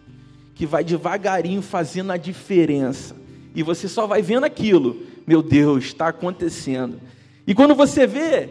que 0.55 0.67
vai 0.67 0.83
devagarinho 0.83 1.63
fazendo 1.63 2.11
a 2.11 2.17
diferença. 2.17 3.15
E 3.55 3.63
você 3.63 3.89
só 3.89 4.07
vai 4.07 4.23
vendo 4.23 4.45
aquilo. 4.45 5.03
Meu 5.27 5.43
Deus, 5.43 5.85
está 5.85 6.09
acontecendo. 6.09 7.01
E 7.47 7.55
quando 7.55 7.75
você 7.75 8.07
vê, 8.07 8.51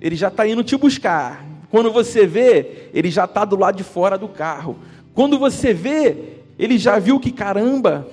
ele 0.00 0.16
já 0.16 0.28
está 0.28 0.46
indo 0.46 0.62
te 0.64 0.76
buscar. 0.76 1.44
Quando 1.70 1.92
você 1.92 2.26
vê, 2.26 2.88
ele 2.94 3.10
já 3.10 3.24
está 3.24 3.44
do 3.44 3.56
lado 3.56 3.76
de 3.76 3.84
fora 3.84 4.16
do 4.16 4.28
carro. 4.28 4.78
Quando 5.14 5.38
você 5.38 5.74
vê, 5.74 6.16
ele 6.58 6.78
já 6.78 6.98
viu 6.98 7.20
que 7.20 7.30
caramba, 7.30 8.08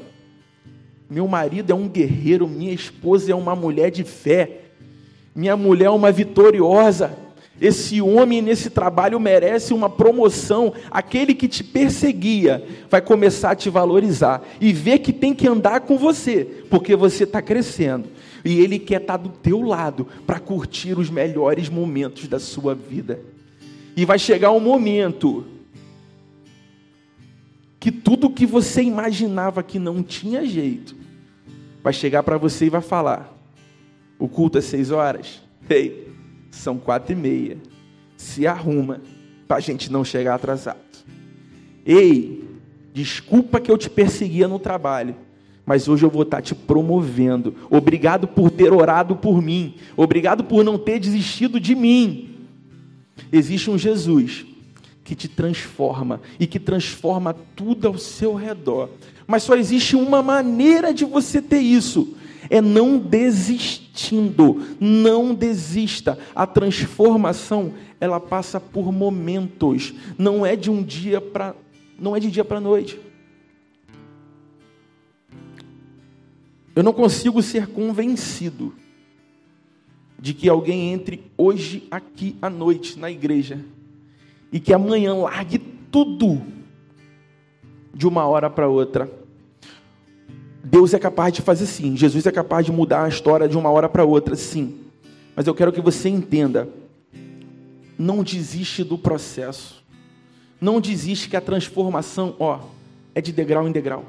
meu 1.10 1.28
marido 1.28 1.72
é 1.72 1.76
um 1.76 1.88
guerreiro, 1.88 2.48
minha 2.48 2.74
esposa 2.74 3.32
é 3.32 3.36
uma 3.36 3.56
mulher 3.56 3.92
de 3.92 4.04
fé, 4.04 4.62
minha 5.36 5.56
mulher 5.56 5.86
é 5.86 5.90
uma 5.90 6.12
vitoriosa. 6.12 7.18
Esse 7.62 8.02
homem 8.02 8.42
nesse 8.42 8.70
trabalho 8.70 9.18
merece 9.20 9.74
uma 9.74 9.90
promoção. 9.90 10.74
Aquele 10.92 11.34
que 11.34 11.48
te 11.48 11.64
perseguia 11.64 12.62
vai 12.90 13.02
começar 13.02 13.52
a 13.52 13.56
te 13.56 13.70
valorizar 13.70 14.44
e 14.60 14.74
ver 14.74 15.00
que 15.00 15.14
tem 15.14 15.34
que 15.34 15.48
andar 15.48 15.82
com 15.82 15.98
você, 15.98 16.44
porque 16.70 16.96
você 16.96 17.24
está 17.24 17.42
crescendo. 17.42 18.10
E 18.46 18.60
ele 18.60 18.78
quer 18.78 19.02
estar 19.02 19.18
do 19.18 19.30
teu 19.30 19.62
lado 19.64 20.08
para 20.26 20.40
curtir 20.40 20.98
os 20.98 21.10
melhores 21.10 21.68
momentos 21.68 22.28
da 22.28 22.40
sua 22.40 22.76
vida. 22.76 23.20
E 23.98 24.06
vai 24.06 24.20
chegar 24.20 24.52
um 24.52 24.60
momento 24.60 25.46
que 27.80 27.92
tudo 27.92 28.30
que 28.30 28.46
você 28.46 28.84
imaginava 28.84 29.64
que 29.64 29.80
não 29.80 30.04
tinha 30.04 30.46
jeito, 30.46 30.96
vai 31.84 31.94
chegar 31.94 32.24
para 32.24 32.38
você 32.38 32.66
e 32.66 32.70
vai 32.70 32.82
falar: 32.82 33.36
o 34.20 34.28
culto 34.28 34.58
é 34.60 34.62
seis 34.62 34.92
horas? 34.92 35.42
Ei, 35.70 36.12
são 36.52 36.78
quatro 36.78 37.14
e 37.14 37.16
meia. 37.16 37.58
Se 38.16 38.46
arruma 38.46 39.02
para 39.48 39.58
a 39.58 39.60
gente 39.60 39.92
não 39.92 40.04
chegar 40.04 40.36
atrasado. 40.36 40.80
Ei, 41.86 42.44
desculpa 42.94 43.60
que 43.60 43.70
eu 43.70 43.78
te 43.78 43.90
perseguia 43.90 44.48
no 44.48 44.58
trabalho, 44.58 45.16
mas 45.66 45.88
hoje 45.88 46.06
eu 46.06 46.10
vou 46.10 46.22
estar 46.22 46.42
te 46.42 46.54
promovendo. 46.54 47.56
Obrigado 47.70 48.28
por 48.28 48.52
ter 48.52 48.72
orado 48.72 49.16
por 49.16 49.42
mim. 49.42 49.76
Obrigado 49.98 50.44
por 50.44 50.64
não 50.64 50.78
ter 50.78 51.00
desistido 51.00 51.60
de 51.60 51.74
mim. 51.74 52.36
Existe 53.32 53.72
um 53.72 53.78
Jesus 53.78 54.46
que 55.04 55.16
te 55.16 55.28
transforma 55.28 56.22
e 56.40 56.46
que 56.46 56.60
transforma 56.60 57.36
tudo 57.56 57.88
ao 57.88 57.98
seu 57.98 58.36
redor. 58.36 58.90
Mas 59.26 59.44
só 59.44 59.56
existe 59.56 59.96
uma 59.96 60.22
maneira 60.22 60.94
de 60.94 61.04
você 61.04 61.42
ter 61.42 61.60
isso: 61.60 62.16
é 62.50 62.62
não 62.62 62.98
desistindo. 62.98 64.62
Não 64.80 65.34
desista. 65.34 66.20
A 66.36 66.46
transformação, 66.46 67.74
ela 68.00 68.20
passa 68.20 68.60
por 68.60 68.92
momentos, 68.92 69.94
não 70.18 70.46
é 70.46 70.56
de 70.56 70.70
um 70.70 70.84
dia 70.84 71.20
para 71.20 71.56
não 71.98 72.14
é 72.14 72.20
de 72.20 72.30
dia 72.30 72.44
para 72.44 72.60
noite. 72.60 73.00
Eu 76.76 76.84
não 76.84 76.92
consigo 76.92 77.42
ser 77.42 77.68
convencido 77.68 78.74
de 80.20 80.34
que 80.34 80.50
alguém 80.50 80.92
entre 80.92 81.24
hoje 81.38 81.88
aqui 81.90 82.36
à 82.42 82.50
noite 82.50 83.00
na 83.00 83.10
igreja 83.10 83.64
e 84.52 84.60
que 84.60 84.74
amanhã 84.74 85.14
largue 85.14 85.58
tudo 85.58 86.42
de 87.94 88.06
uma 88.06 88.28
hora 88.28 88.50
para 88.50 88.68
outra. 88.68 89.10
Deus 90.64 90.94
é 90.94 91.00
capaz 91.00 91.32
de 91.32 91.42
fazer 91.42 91.66
sim, 91.66 91.96
Jesus 91.96 92.26
é 92.26 92.32
capaz 92.32 92.66
de 92.66 92.72
mudar 92.72 93.06
a 93.06 93.10
história 93.10 93.48
de 93.48 93.58
uma 93.58 93.70
hora 93.70 93.88
para 93.88 94.04
outra, 94.04 94.36
sim. 94.36 94.80
Mas 95.36 95.48
eu 95.48 95.56
quero 95.56 95.72
que 95.72 95.80
você 95.80 96.10
entenda: 96.10 96.68
não 97.98 98.24
desiste 98.24 98.84
do 98.84 98.98
processo, 98.98 99.82
não 100.60 100.82
desiste 100.82 101.30
que 101.30 101.38
a 101.38 101.42
transformação, 101.42 102.36
ó, 102.40 102.60
é 103.14 103.22
de 103.22 103.32
degrau 103.32 103.68
em 103.68 103.72
degrau, 103.72 104.04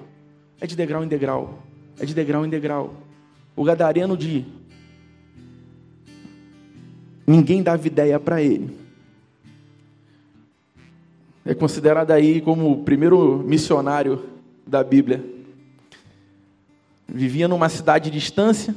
é 0.61 0.67
de 0.67 0.75
degrau 0.75 1.05
em 1.05 1.09
degrau, 1.09 1.63
é 1.99 2.05
de 2.05 2.15
degrau 2.15 2.45
em 2.45 2.49
degrau. 2.49 2.95
O 3.55 3.65
gadareno 3.65 4.17
de 4.17 4.45
Ninguém 7.27 7.63
dava 7.63 7.85
ideia 7.87 8.21
para 8.21 8.41
ele. 8.41 8.71
É 11.45 11.55
considerado 11.55 12.13
aí 12.13 12.41
como 12.41 12.71
o 12.71 12.85
primeiro 12.85 13.39
missionário 13.39 14.25
da 14.65 14.85
Bíblia. 14.85 15.25
Vivia 17.09 17.49
numa 17.49 17.69
cidade 17.69 18.11
de 18.11 18.19
distância, 18.19 18.75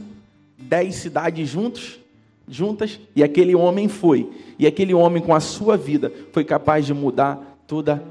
dez 0.57 0.95
cidades 0.95 1.47
juntos, 1.47 1.99
juntas, 2.47 2.99
e 3.15 3.24
aquele 3.24 3.53
homem 3.53 3.88
foi. 3.88 4.30
E 4.57 4.65
aquele 4.65 4.93
homem, 4.93 5.22
com 5.22 5.34
a 5.34 5.39
sua 5.39 5.78
vida, 5.78 6.11
foi 6.32 6.43
capaz 6.43 6.86
de 6.86 6.93
mudar 6.93 7.59
toda 7.67 8.03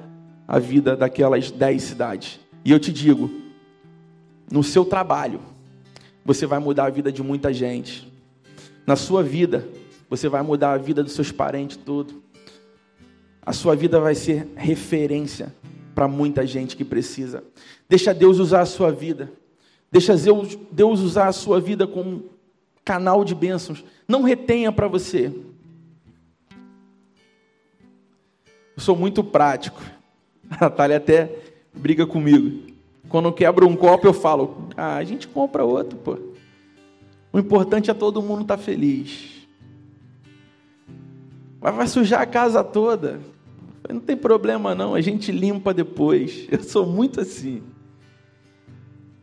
a 0.46 0.58
vida 0.58 0.96
daquelas 0.96 1.50
dez 1.50 1.82
cidades. 1.82 2.38
E 2.64 2.70
eu 2.70 2.78
te 2.78 2.92
digo, 2.92 3.30
no 4.50 4.62
seu 4.62 4.84
trabalho, 4.84 5.40
você 6.24 6.46
vai 6.46 6.58
mudar 6.58 6.86
a 6.86 6.90
vida 6.90 7.10
de 7.12 7.22
muita 7.22 7.52
gente. 7.52 8.10
Na 8.86 8.96
sua 8.96 9.22
vida, 9.22 9.68
você 10.08 10.28
vai 10.28 10.42
mudar 10.42 10.72
a 10.72 10.78
vida 10.78 11.02
dos 11.02 11.12
seus 11.12 11.30
parentes 11.30 11.76
tudo. 11.76 12.22
A 13.44 13.52
sua 13.52 13.74
vida 13.74 14.00
vai 14.00 14.14
ser 14.14 14.48
referência 14.56 15.54
para 15.94 16.06
muita 16.06 16.46
gente 16.46 16.76
que 16.76 16.84
precisa. 16.84 17.42
Deixa 17.88 18.14
Deus 18.14 18.38
usar 18.38 18.60
a 18.60 18.66
sua 18.66 18.92
vida. 18.92 19.32
Deixa 19.90 20.14
Deus 20.70 21.00
usar 21.00 21.28
a 21.28 21.32
sua 21.32 21.60
vida 21.60 21.86
como 21.86 22.24
canal 22.84 23.24
de 23.24 23.34
bênçãos. 23.34 23.84
Não 24.06 24.22
retenha 24.22 24.70
para 24.70 24.86
você. 24.86 25.32
Eu 28.76 28.82
sou 28.82 28.94
muito 28.94 29.24
prático. 29.24 29.82
A 30.48 30.64
Natália 30.64 30.96
até 30.96 31.36
briga 31.74 32.06
comigo. 32.06 32.67
Quando 33.08 33.32
quebro 33.32 33.66
um 33.66 33.76
copo, 33.76 34.06
eu 34.06 34.12
falo: 34.12 34.68
ah, 34.76 34.96
a 34.96 35.04
gente 35.04 35.26
compra 35.26 35.64
outro, 35.64 35.98
pô. 35.98 36.18
O 37.32 37.38
importante 37.38 37.90
é 37.90 37.94
todo 37.94 38.22
mundo 38.22 38.42
estar 38.42 38.56
tá 38.56 38.62
feliz. 38.62 39.46
Mas 41.60 41.74
vai 41.74 41.86
sujar 41.88 42.20
a 42.20 42.26
casa 42.26 42.62
toda. 42.62 43.20
Não 43.88 44.00
tem 44.00 44.16
problema 44.16 44.74
não, 44.74 44.94
a 44.94 45.00
gente 45.00 45.32
limpa 45.32 45.72
depois. 45.72 46.46
Eu 46.50 46.62
sou 46.62 46.86
muito 46.86 47.20
assim. 47.20 47.62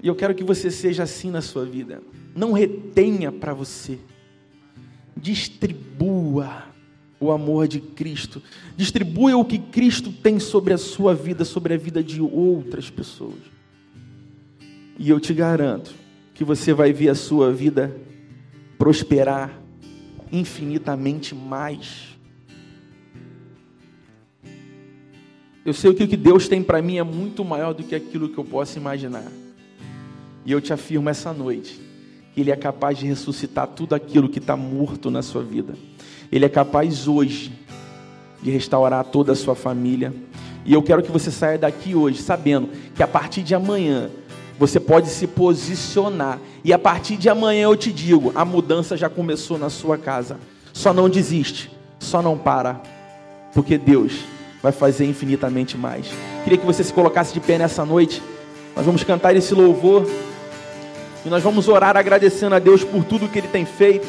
E 0.01 0.07
eu 0.07 0.13
quero 0.13 0.36
que 0.36 0.43
você 0.43 0.69
seja 0.69 1.01
assim 1.01 1.31
na 1.31 1.41
sua 1.41 1.65
vida. 1.65 1.99
Não 2.36 2.51
retenha 2.51 3.31
para 3.31 3.55
você. 3.55 3.97
Distribua 5.17 6.65
o 7.19 7.31
amor 7.31 7.67
de 7.67 7.79
Cristo. 7.79 8.39
Distribua 8.77 9.36
o 9.36 9.43
que 9.43 9.57
Cristo 9.57 10.11
tem 10.11 10.39
sobre 10.39 10.73
a 10.75 10.77
sua 10.77 11.15
vida, 11.15 11.43
sobre 11.43 11.73
a 11.73 11.77
vida 11.77 12.03
de 12.03 12.21
outras 12.21 12.88
pessoas. 12.88 13.55
E 14.98 15.10
eu 15.10 15.20
te 15.20 15.34
garanto 15.34 15.93
que 16.34 16.43
você 16.43 16.74
vai 16.74 16.93
ver 16.93 17.10
a 17.10 17.16
sua 17.16 17.52
vida 17.52 17.96
prosperar 18.78 19.62
infinitamente 20.32 21.34
mais. 21.34 22.16
Eu 25.66 25.74
sei 25.74 25.93
que 25.93 26.04
o 26.04 26.08
que 26.08 26.18
Deus 26.18 26.48
tem 26.48 26.62
para 26.62 26.82
mim 26.82 26.98
é 26.98 27.04
muito 27.04 27.43
maior 27.43 27.74
do 27.74 27.84
que 27.84 27.96
aquilo 27.96 28.30
que 28.30 28.38
eu 28.38 28.43
posso 28.43 28.78
imaginar. 28.78 29.26
E 30.46 30.52
eu 30.52 30.62
te 30.62 30.72
afirmo 30.72 31.10
essa 31.10 31.34
noite 31.34 31.82
que 32.34 32.41
Ele 32.41 32.52
é 32.52 32.56
capaz 32.56 32.98
de 32.98 33.08
ressuscitar 33.08 33.68
tudo 33.68 33.96
aquilo 33.96 34.30
que 34.30 34.39
está 34.39 34.56
morto 34.56 35.10
na 35.10 35.22
sua 35.22 35.41
vida. 35.41 35.74
Ele 36.32 36.46
é 36.46 36.50
capaz 36.50 37.08
hoje 37.08 37.52
de 38.41 38.52
restaurar 38.52 39.04
toda 39.06 39.32
a 39.32 39.36
sua 39.36 39.56
família. 39.56 40.14
E 40.66 40.74
eu 40.74 40.84
quero 40.84 41.02
que 41.02 41.12
você 41.12 41.32
saia 41.32 41.58
daqui 41.58 41.96
hoje 41.96 42.22
sabendo 42.22 42.70
que 42.93 43.02
a 43.02 43.08
partir 43.08 43.41
de 43.41 43.56
amanhã 43.56 44.12
você 44.58 44.80
pode 44.80 45.10
se 45.10 45.28
posicionar. 45.28 46.39
E 46.64 46.72
a 46.72 46.80
partir 46.80 47.18
de 47.18 47.30
amanhã 47.30 47.64
eu 47.64 47.76
te 47.76 47.91
digo: 47.91 48.32
a 48.36 48.45
mudança 48.45 48.95
já 48.95 49.10
começou 49.10 49.58
na 49.58 49.70
sua 49.70 49.97
casa. 49.97 50.38
Só 50.74 50.93
não 50.93 51.10
desiste, 51.10 51.72
só 51.99 52.22
não 52.22 52.38
para, 52.38 52.82
porque 53.53 53.78
Deus 53.78 54.14
vai 54.62 54.72
fazer 54.72 55.06
infinitamente 55.06 55.78
mais. 55.78 56.08
Queria 56.43 56.58
que 56.58 56.66
você 56.66 56.84
se 56.84 56.91
colocasse 56.91 57.34
de 57.34 57.39
pé 57.39 57.58
nessa 57.58 57.86
noite. 57.86 58.22
Nós 58.76 58.86
vamos 58.86 59.03
cantar 59.03 59.36
esse 59.36 59.53
louvor 59.53 60.06
e 61.26 61.30
nós 61.30 61.41
vamos 61.41 61.68
orar 61.68 61.95
agradecendo 61.95 62.56
a 62.56 62.60
Deus 62.60 62.84
por 62.84 63.03
tudo 63.06 63.30
que 63.30 63.39
Ele 63.39 63.47
tem 63.47 63.66
feito. 63.66 64.08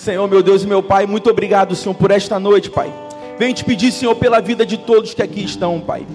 Senhor, 0.00 0.26
meu 0.26 0.42
Deus 0.42 0.62
e 0.62 0.66
meu 0.66 0.82
Pai, 0.82 1.04
muito 1.04 1.28
obrigado, 1.28 1.76
Senhor, 1.76 1.94
por 1.94 2.10
esta 2.10 2.40
noite, 2.40 2.70
Pai. 2.70 2.90
Venho 3.38 3.52
te 3.52 3.62
pedir, 3.62 3.92
Senhor, 3.92 4.14
pela 4.14 4.40
vida 4.40 4.64
de 4.64 4.78
todos 4.78 5.12
que 5.12 5.22
aqui 5.22 5.44
estão, 5.44 5.78
Pai. 5.78 6.06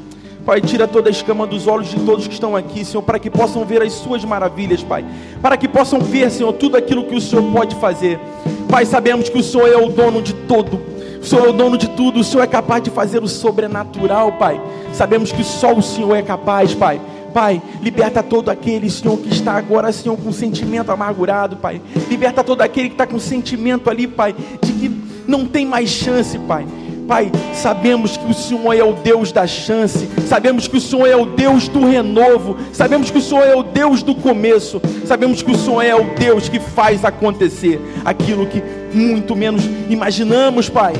Pai, 0.44 0.60
tira 0.60 0.88
toda 0.88 1.08
a 1.08 1.12
escama 1.12 1.46
dos 1.46 1.68
olhos 1.68 1.92
de 1.92 2.00
todos 2.00 2.28
que 2.28 2.34
estão 2.34 2.56
aqui, 2.56 2.84
Senhor, 2.84 3.04
para 3.04 3.20
que 3.20 3.30
possam 3.30 3.64
ver 3.64 3.84
as 3.84 3.94
suas 3.94 4.26
maravilhas, 4.26 4.82
Pai. 4.82 5.06
Para 5.40 5.56
que 5.56 5.68
possam 5.68 6.00
ver, 6.00 6.32
Senhor, 6.32 6.52
tudo 6.54 6.76
aquilo 6.76 7.04
que 7.04 7.14
o 7.14 7.22
Senhor 7.22 7.44
pode 7.54 7.76
fazer. 7.76 8.20
Pai, 8.68 8.88
sabemos 8.88 9.30
que 9.30 9.38
o 9.38 9.44
Senhor 9.44 9.72
é 9.72 9.78
o 9.78 9.88
dono 9.88 10.20
de 10.20 10.34
todo. 10.34 10.82
O 11.22 11.24
Senhor 11.24 11.46
é 11.46 11.50
o 11.50 11.54
dono 11.54 11.78
de 11.78 11.90
tudo. 11.90 12.22
O 12.22 12.24
Senhor 12.24 12.42
é 12.42 12.48
capaz 12.48 12.84
de 12.84 12.90
fazer 12.90 13.22
o 13.22 13.28
sobrenatural, 13.28 14.32
Pai. 14.32 14.60
Sabemos 14.94 15.32
que 15.32 15.44
só 15.44 15.72
o 15.72 15.84
Senhor 15.84 16.16
é 16.16 16.24
capaz, 16.24 16.74
Pai. 16.74 17.00
Pai, 17.36 17.62
liberta 17.82 18.24
todo 18.24 18.48
aquele, 18.48 18.90
Senhor, 18.90 19.18
que 19.18 19.28
está 19.28 19.58
agora, 19.58 19.92
Senhor, 19.92 20.16
com 20.16 20.32
sentimento 20.32 20.90
amargurado, 20.90 21.58
Pai. 21.58 21.82
Liberta 22.10 22.42
todo 22.42 22.62
aquele 22.62 22.88
que 22.88 22.94
está 22.94 23.06
com 23.06 23.20
sentimento 23.20 23.90
ali, 23.90 24.08
Pai, 24.08 24.34
de 24.64 24.72
que 24.72 24.90
não 25.28 25.46
tem 25.46 25.66
mais 25.66 25.90
chance, 25.90 26.40
Pai. 26.40 26.66
Pai, 27.06 27.30
sabemos 27.54 28.16
que 28.16 28.32
o 28.32 28.34
Senhor 28.34 28.74
é 28.74 28.82
o 28.86 28.94
Deus 28.94 29.34
da 29.34 29.46
chance, 29.46 30.08
sabemos 30.30 30.70
que 30.70 30.78
o 30.78 30.82
Senhor 30.82 31.08
é 31.08 31.16
o 31.18 31.26
Deus 31.26 31.68
do 31.68 31.86
renovo, 31.86 32.56
sabemos 32.72 33.12
que 33.12 33.18
o 33.18 33.22
Senhor 33.22 33.44
é 33.44 33.54
o 33.54 33.64
Deus 33.64 34.02
do 34.02 34.16
começo, 34.16 34.82
sabemos 35.06 35.44
que 35.44 35.52
o 35.52 35.58
Senhor 35.58 35.82
é 35.82 35.94
o 35.94 36.16
Deus 36.16 36.48
que 36.48 36.62
faz 36.62 37.04
acontecer 37.04 37.82
aquilo 38.06 38.48
que 38.48 38.64
muito 38.94 39.36
menos 39.36 39.66
imaginamos, 39.90 40.70
Pai. 40.70 40.94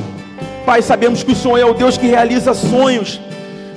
Pai, 0.66 0.82
sabemos 0.82 1.22
que 1.22 1.32
o 1.32 1.34
Senhor 1.34 1.56
é 1.56 1.64
o 1.64 1.72
Deus 1.72 1.96
que 1.96 2.06
realiza 2.06 2.52
sonhos, 2.52 3.22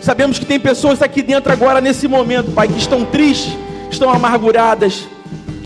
sabemos 0.01 0.39
que 0.39 0.45
tem 0.45 0.59
pessoas 0.59 1.01
aqui 1.01 1.21
dentro 1.21 1.51
agora, 1.51 1.81
nesse 1.81 2.07
momento, 2.07 2.51
Pai, 2.51 2.67
que 2.67 2.77
estão 2.77 3.05
tristes, 3.05 3.53
estão 3.91 4.09
amarguradas, 4.09 5.07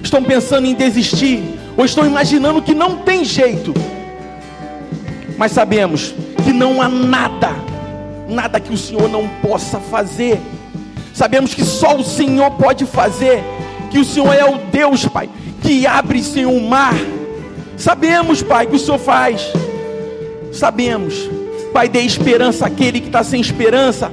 estão 0.04 0.24
pensando 0.24 0.68
em 0.68 0.74
desistir, 0.74 1.44
ou 1.76 1.86
estão 1.86 2.06
imaginando 2.06 2.62
que 2.62 2.74
não 2.74 2.98
tem 2.98 3.24
jeito, 3.24 3.74
mas 5.38 5.52
sabemos 5.52 6.14
que 6.44 6.54
não 6.54 6.82
há 6.82 6.88
nada, 6.88 7.52
nada 8.28 8.60
que 8.60 8.74
o 8.74 8.78
Senhor 8.78 9.10
não 9.10 9.28
possa 9.42 9.80
fazer. 9.80 10.40
Sabemos 11.14 11.54
que 11.54 11.64
só 11.64 11.96
o 11.96 12.04
Senhor 12.04 12.52
pode 12.52 12.86
fazer, 12.86 13.44
que 13.90 14.00
o 14.00 14.06
Senhor 14.06 14.34
é 14.34 14.46
o 14.46 14.58
Deus, 14.72 15.06
Pai, 15.06 15.30
que 15.62 15.86
abre, 15.86 16.22
Senhor, 16.22 16.52
o 16.52 16.62
mar. 16.62 16.96
Sabemos, 17.78 18.42
Pai, 18.42 18.68
que 18.68 18.76
o 18.76 18.80
Senhor 18.80 19.00
faz. 19.00 19.52
Sabemos, 20.52 21.30
Pai, 21.72 21.90
dê 21.90 22.02
esperança 22.02 22.68
àquele 22.68 23.00
que 23.00 23.08
está 23.08 23.24
sem 23.24 23.42
esperança. 23.42 24.12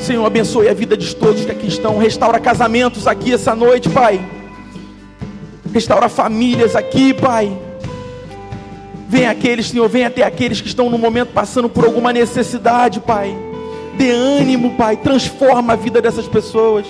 Senhor, 0.00 0.24
abençoe 0.24 0.68
a 0.68 0.74
vida 0.74 0.96
de 0.96 1.14
todos 1.14 1.44
que 1.44 1.50
aqui 1.50 1.66
estão. 1.66 1.98
Restaura 1.98 2.38
casamentos 2.38 3.06
aqui 3.06 3.32
essa 3.32 3.54
noite, 3.54 3.88
Pai. 3.88 4.20
Restaura 5.72 6.08
famílias 6.08 6.76
aqui, 6.76 7.14
Pai. 7.14 7.56
Vem 9.08 9.26
aqueles, 9.26 9.68
Senhor, 9.68 9.88
vem 9.88 10.04
até 10.04 10.22
aqueles 10.22 10.60
que 10.60 10.68
estão 10.68 10.90
no 10.90 10.98
momento 10.98 11.32
passando 11.32 11.68
por 11.68 11.84
alguma 11.84 12.12
necessidade, 12.12 13.00
Pai. 13.00 13.36
Dê 13.96 14.10
ânimo, 14.10 14.76
Pai. 14.76 14.96
Transforma 14.96 15.72
a 15.72 15.76
vida 15.76 16.02
dessas 16.02 16.26
pessoas. 16.26 16.86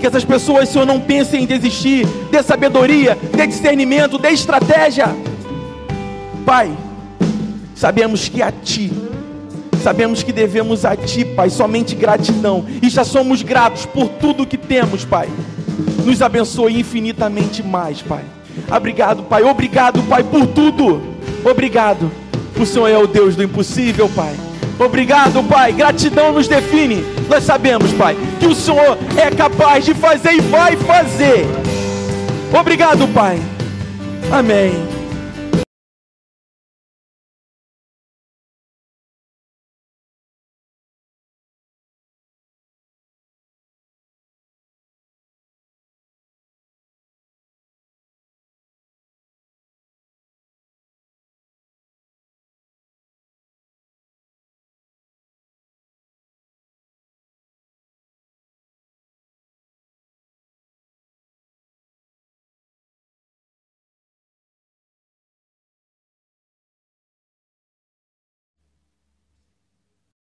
Que 0.00 0.06
essas 0.06 0.24
pessoas, 0.24 0.68
Senhor, 0.68 0.86
não 0.86 1.00
pensem 1.00 1.42
em 1.42 1.46
desistir. 1.46 2.06
Dê 2.30 2.42
sabedoria, 2.42 3.18
dê 3.34 3.46
discernimento, 3.46 4.18
dê 4.18 4.30
estratégia. 4.30 5.08
Pai, 6.44 6.70
sabemos 7.74 8.28
que 8.28 8.42
a 8.42 8.52
Ti, 8.52 8.92
sabemos 9.86 10.24
que 10.24 10.32
devemos 10.32 10.84
a 10.84 10.96
Ti, 10.96 11.24
Pai, 11.24 11.48
somente 11.48 11.94
gratidão. 11.94 12.64
E 12.82 12.88
já 12.88 13.04
somos 13.04 13.40
gratos 13.40 13.86
por 13.86 14.08
tudo 14.08 14.44
que 14.44 14.56
temos, 14.56 15.04
Pai. 15.04 15.28
Nos 16.04 16.20
abençoe 16.20 16.80
infinitamente 16.80 17.62
mais, 17.62 18.02
Pai. 18.02 18.24
Obrigado, 18.68 19.22
Pai. 19.22 19.44
Obrigado, 19.44 20.02
Pai, 20.08 20.24
por 20.24 20.44
tudo. 20.48 21.00
Obrigado. 21.48 22.10
O 22.58 22.66
Senhor 22.66 22.88
é 22.88 22.98
o 22.98 23.06
Deus 23.06 23.36
do 23.36 23.44
impossível, 23.44 24.08
Pai. 24.08 24.34
Obrigado, 24.76 25.40
Pai. 25.44 25.72
Gratidão 25.72 26.32
nos 26.32 26.48
define. 26.48 27.04
Nós 27.30 27.44
sabemos, 27.44 27.92
Pai, 27.92 28.16
que 28.40 28.46
o 28.46 28.56
Senhor 28.56 28.98
é 29.16 29.30
capaz 29.30 29.84
de 29.84 29.94
fazer 29.94 30.32
e 30.32 30.40
vai 30.40 30.74
fazer. 30.74 31.46
Obrigado, 32.52 33.06
Pai. 33.14 33.38
Amém. 34.32 35.05